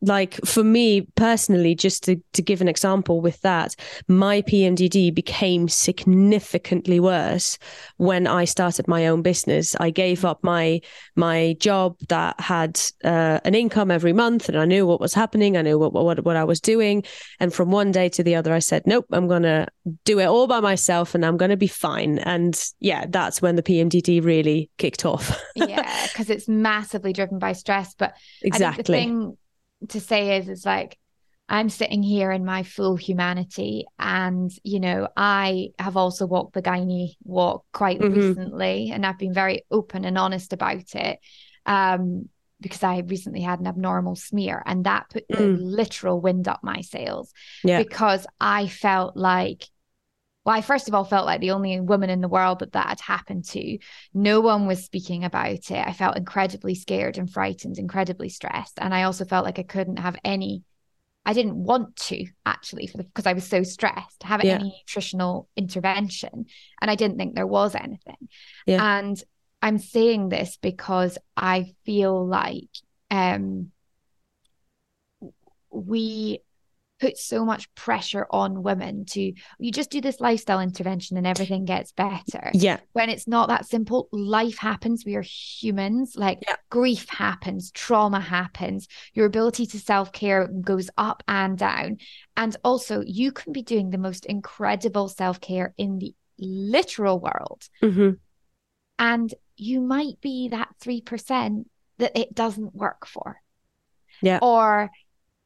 [0.00, 3.74] like for me personally just to, to give an example with that
[4.06, 7.58] my pmdd became significantly worse
[7.96, 9.76] when i started my own business.
[9.78, 10.80] I gave up my
[11.16, 15.56] my job that had uh, an income every month and i knew what was happening.
[15.56, 17.04] I knew what, what what i was doing.
[17.40, 19.68] And from one day to the other i said nope i'm gonna
[20.04, 22.18] do it all by myself and i'm gonna be fine.
[22.18, 25.40] And yeah that's when the pmdd really kicked off.
[25.56, 27.94] Yeah because it's massively driven by stress.
[27.94, 29.12] But exactly
[29.88, 30.98] to say is is like
[31.48, 33.86] I'm sitting here in my full humanity.
[33.98, 38.14] And, you know, I have also walked the gynae walk quite mm-hmm.
[38.14, 41.18] recently and I've been very open and honest about it.
[41.64, 42.28] Um,
[42.60, 45.58] because I recently had an abnormal smear and that put the Mm.
[45.60, 47.80] literal wind up my sails Yeah.
[47.80, 49.64] because I felt like
[50.48, 52.88] well, I first of all felt like the only woman in the world that that
[52.88, 53.76] had happened to.
[54.14, 55.72] No one was speaking about it.
[55.72, 58.78] I felt incredibly scared and frightened, incredibly stressed.
[58.80, 60.62] And I also felt like I couldn't have any,
[61.26, 64.54] I didn't want to actually, because I was so stressed, have Yeah.
[64.54, 66.46] any nutritional intervention.
[66.80, 68.30] And I didn't think there was anything.
[68.64, 69.02] Yeah.
[69.02, 69.22] And
[69.60, 72.70] I'm saying this because I feel like
[73.10, 73.70] um,
[75.70, 76.40] we
[77.00, 81.64] put so much pressure on women to you just do this lifestyle intervention and everything
[81.64, 82.78] gets better Yeah.
[82.92, 86.56] when it's not that simple life happens we are humans like Yeah.
[86.70, 91.98] grief happens trauma happens your ability to self-care goes up and down
[92.36, 98.10] and also you can be doing the most incredible self-care in the literal world hmm
[98.98, 101.68] and you might be that 3%
[101.98, 103.40] that it doesn't work for.
[104.22, 104.38] Yeah.
[104.42, 104.90] Or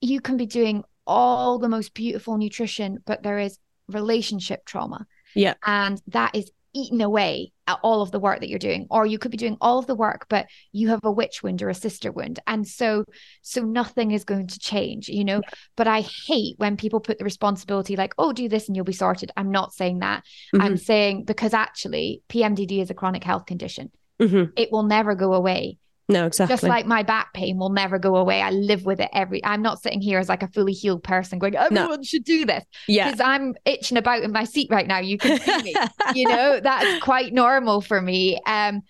[0.01, 5.07] you can be doing all the most beautiful nutrition, but there is relationship trauma.
[5.35, 5.55] Yeah.
[5.65, 8.87] And that is eaten away at all of the work that you're doing.
[8.91, 11.63] Or you could be doing all of the work, but you have a witch wound
[11.63, 12.41] or a sister wound.
[12.47, 13.05] And so
[13.43, 15.43] so nothing is going to change, you know.
[15.77, 18.93] But I hate when people put the responsibility like, oh, do this and you'll be
[18.93, 19.31] sorted.
[19.37, 20.25] I'm not saying that.
[20.59, 23.91] I'm saying because actually PMDD is a chronic health condition.
[24.19, 25.79] hmm It will never go away.
[26.09, 26.53] No, exactly.
[26.53, 28.43] Just like my back pain will never go away.
[28.43, 31.39] I live with it every I'm not sitting here as like a fully healed person
[31.39, 32.65] going, everyone should do this.
[32.89, 33.07] yeah.
[33.07, 34.99] Because I'm itching about in my seat right now.
[34.99, 35.75] You can see me.
[36.15, 38.41] you know, that's quite normal for me.
[38.47, 38.83] Um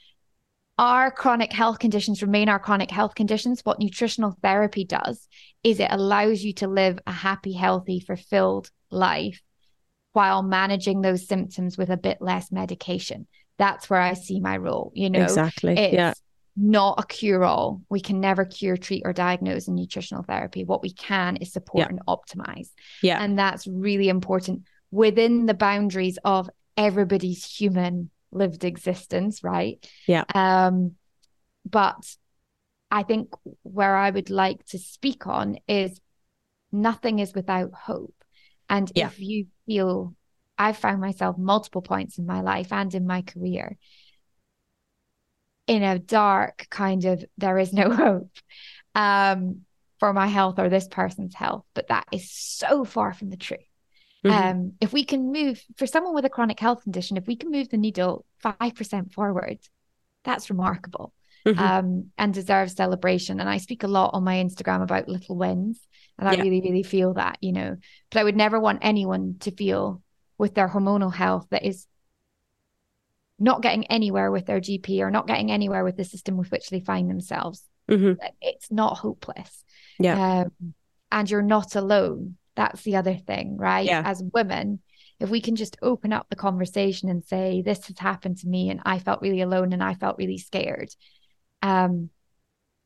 [0.78, 3.60] our chronic health conditions remain our chronic health conditions.
[3.62, 5.28] What nutritional therapy does
[5.62, 9.42] is it allows you to live a happy, healthy, fulfilled life
[10.12, 13.26] while managing those symptoms with a bit less medication.
[13.58, 14.92] That's where I see my role.
[14.94, 15.74] You know, exactly.
[15.74, 16.14] it's yeah.
[16.56, 17.82] Not a cure all.
[17.88, 20.64] We can never cure, treat, or diagnose in nutritional therapy.
[20.64, 21.88] What we can is support Yeah.
[21.88, 22.70] and optimize.
[23.02, 23.22] Yeah.
[23.22, 29.86] And that's really important within the boundaries of everybody's human lived existence, right?
[30.06, 30.24] Yeah.
[30.34, 30.96] Um,
[31.68, 32.16] but
[32.90, 33.30] I think
[33.62, 35.98] where I would like to speak on is
[36.70, 38.14] nothing is without hope.
[38.68, 39.06] And Yeah.
[39.06, 40.14] if you feel,
[40.58, 43.78] I've found myself multiple points in my life and in my career
[45.66, 48.30] in a dark kind of there is no hope
[48.94, 49.60] um,
[50.00, 53.60] for my health or this person's health, but that is so far from the truth.
[54.24, 54.30] Mhm.
[54.30, 57.50] Um, if we can move for someone with a chronic health condition, if we can
[57.50, 59.58] move the needle five percent forward,
[60.24, 61.12] that's remarkable
[61.46, 61.58] Mhm.
[61.58, 63.40] um, and deserves celebration.
[63.40, 65.80] And I speak a lot on my Instagram about little wins,
[66.18, 66.42] and I Yeah.
[66.42, 67.76] really, really feel that, you know.
[68.10, 70.02] But I would never want anyone to feel
[70.38, 71.86] with their hormonal health that is
[73.42, 76.70] not getting anywhere with their GP or not getting anywhere with the system with which
[76.70, 77.64] they find themselves.
[77.90, 78.16] Mhm.
[78.40, 79.64] It's not hopeless.
[79.98, 80.42] Yeah.
[80.42, 80.74] Um,
[81.10, 82.36] and you're not alone.
[82.54, 83.84] That's the other thing, right?
[83.86, 84.02] Yeah.
[84.04, 84.80] As women,
[85.18, 88.70] if we can just open up the conversation and say, this has happened to me
[88.70, 90.90] and I felt really alone and I felt really scared.
[91.62, 92.10] Um,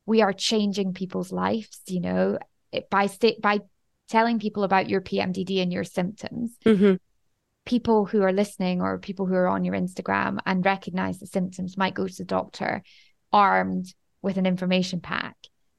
[0.06, 2.38] we are changing people's lives, you know,
[2.72, 3.60] it, by sta- by
[4.08, 6.56] telling people about your PMDD and your symptoms.
[6.64, 6.98] Mhm.
[7.66, 11.76] People who are listening or people who are on your Instagram and recognize the symptoms
[11.76, 12.82] might go to the doctor
[13.32, 13.92] armed
[14.22, 15.36] with an information pack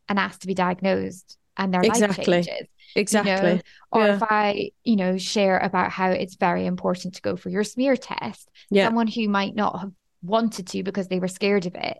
[0.08, 2.26] and ask to be diagnosed and their Exactly.
[2.26, 3.32] life changes Exactly.
[3.34, 3.62] you know?
[3.92, 4.16] or Yeah.
[4.16, 7.96] if i you know share about how it's very important to go for your smear
[7.98, 8.86] test Yeah.
[8.86, 11.98] someone who might not have wanted to because they were scared of it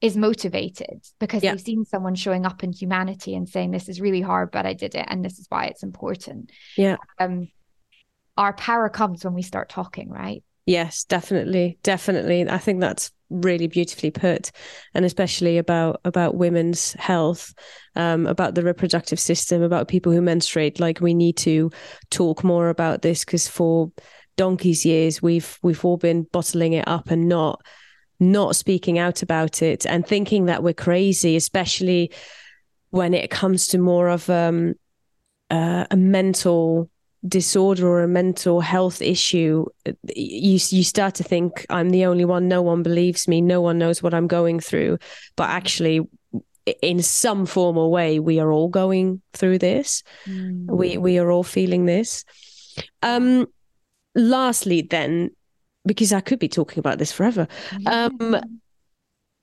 [0.00, 1.52] is motivated because Yeah.
[1.52, 4.72] they've seen someone showing up in humanity and saying this is really hard but i
[4.72, 6.96] did it and this is why it's important Yeah.
[7.18, 7.48] um
[8.38, 12.46] our power comes when we start talking right Yes, definitely, definitely.
[12.46, 14.50] I think that's really beautifully put,
[14.92, 17.54] and especially about about women's health,
[17.96, 20.78] um, about the reproductive system, about people who menstruate.
[20.78, 21.70] Like we need to
[22.10, 23.90] talk more about this because for
[24.36, 27.62] donkey's years we've we've all been bottling it up and not
[28.20, 32.12] not speaking out about it and thinking that we're crazy, especially
[32.90, 34.74] when it comes to more of um,
[35.48, 36.90] uh, a mental
[37.26, 39.66] disorder or a mental health issue
[40.14, 42.46] you you start to think i'm the only one.
[42.46, 43.40] No one believes me.
[43.40, 44.98] No one knows what i'm going through.
[45.36, 46.06] But actually
[46.82, 50.02] in some form or way we are all going through this.
[50.26, 52.24] We we are all feeling this.
[53.02, 53.48] Um
[54.14, 55.30] lastly then
[55.86, 57.46] because i could be talking about this forever
[57.86, 58.36] um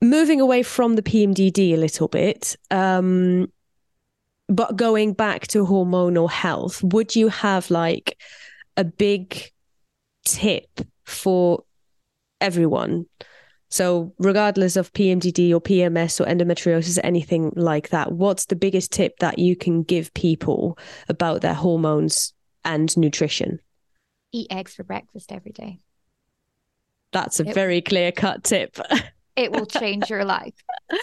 [0.02, 3.50] moving away from the pmdd a little bit um
[4.48, 8.18] but going back to hormonal health, would you have like
[8.76, 9.52] a big
[10.24, 11.64] tip for
[12.40, 13.06] everyone
[13.68, 19.18] So, regardless of PMDD or PMS or endometriosis, anything like that, what's the biggest tip
[19.18, 20.78] that you can give people
[21.08, 22.32] about their hormones
[22.64, 23.58] and nutrition?
[24.32, 25.80] Eat eggs for breakfast every day.
[27.12, 28.78] That's a it, very clear cut tip.
[29.34, 30.54] it will change your life.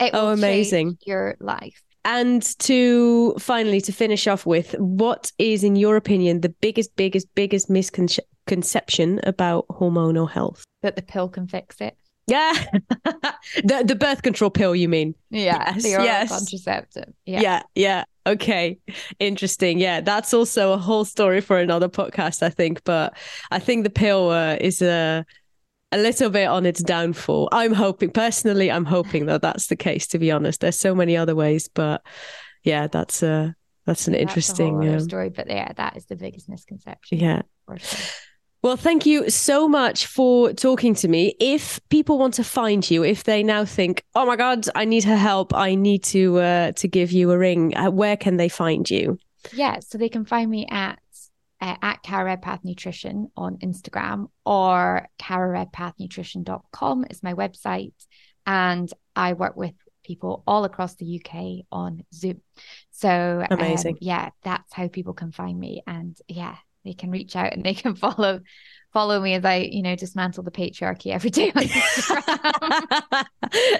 [0.00, 0.98] It oh, amazing.
[1.06, 1.80] your life.
[2.04, 7.32] And to finally to finish off with, what is, in your opinion, the biggest, biggest,
[7.34, 10.64] biggest misconception about hormonal health?
[10.82, 11.96] That the pill can fix it.
[12.28, 12.52] Yeah,
[13.64, 14.76] the the birth control pill.
[14.76, 15.14] You mean?
[15.30, 16.28] Yeah, yes, the oral yes.
[16.30, 17.12] contraceptive.
[17.26, 17.40] Yeah.
[17.40, 18.04] yeah, yeah.
[18.26, 18.78] Okay,
[19.18, 19.80] interesting.
[19.80, 22.84] Yeah, that's also a whole story for another podcast, I think.
[22.84, 23.16] But
[23.50, 25.26] I think the pill uh, is a
[25.92, 27.48] a little bit on its downfall.
[27.52, 30.06] I'm hoping, personally, I'm hoping that that's the case.
[30.08, 32.02] To be honest, there's so many other ways, but
[32.64, 33.54] yeah, that's a
[33.86, 35.28] that's an that's interesting um, story.
[35.28, 37.18] But yeah, that is the biggest misconception.
[37.18, 37.42] Yeah.
[38.62, 41.34] Well, thank you so much for talking to me.
[41.40, 45.04] If people want to find you, if they now think, "Oh my God, I need
[45.04, 45.52] her help.
[45.52, 49.18] I need to uh, to give you a ring," uh, where can they find you?
[49.52, 51.00] Yeah, so they can find me at
[51.62, 57.94] uh, at Cara Redpath Nutrition on Instagram or cararedpathnutrition.com is my website.
[58.44, 62.40] And I work with people all across the UK on Zoom.
[62.90, 63.94] So amazing.
[63.94, 65.84] Um, yeah, that's how people can find me.
[65.86, 68.40] And yeah, they can reach out and they can follow
[68.92, 71.64] follow me as I, you know, dismantle the patriarchy every day on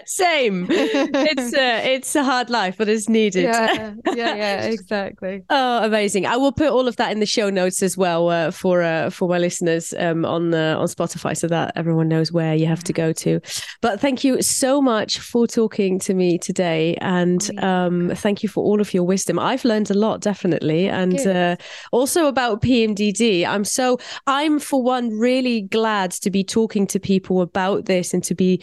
[0.06, 0.66] Same.
[0.70, 3.44] It's a it's a hard life, but it's needed.
[3.44, 5.44] Yeah, yeah, yeah, exactly.
[5.50, 6.26] oh, amazing!
[6.26, 9.10] I will put all of that in the show notes as well uh, for uh,
[9.10, 12.84] for my listeners um, on uh, on Spotify, so that everyone knows where you have
[12.84, 13.40] to go to.
[13.80, 18.62] But thank you so much for talking to me today, and um, thank you for
[18.64, 19.38] all of your wisdom.
[19.38, 21.56] I've learned a lot, definitely, and uh,
[21.92, 23.46] also about PMDD.
[23.46, 28.14] I'm so I'm for one I'm really glad to be talking to people about this
[28.14, 28.62] and to be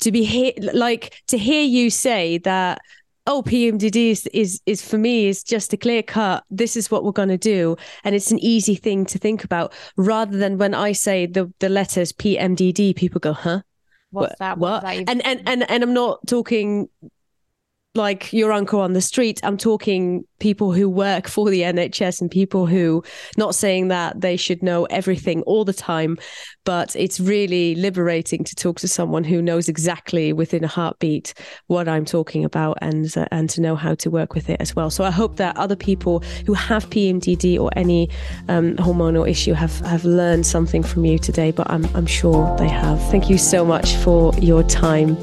[0.00, 2.80] to be here like to hear you say that
[3.28, 7.04] oh pmdd is, is is for me is just a clear cut this is what
[7.04, 10.74] we're going to do and it's an easy thing to think about rather than when
[10.74, 13.60] i say the the letters pmdd people go huh?
[14.10, 14.58] What's that?
[14.58, 16.88] What, that and and and and i'm not talking
[17.96, 19.40] like your uncle on the street.
[19.42, 23.02] I'm talking people who work for the NHS and people who,
[23.36, 26.18] not saying that they should know everything all the time,
[26.64, 31.34] but it's really liberating to talk to someone who knows exactly within a heartbeat
[31.68, 34.76] what I'm talking about and uh, and to know how to work with it as
[34.76, 34.90] well.
[34.90, 38.10] So I hope that other people who have PMDD or any
[38.48, 41.50] um, hormonal issue have have learned something from you today.
[41.50, 43.00] But I'm I'm sure they have.
[43.10, 45.16] Thank you so much for your time.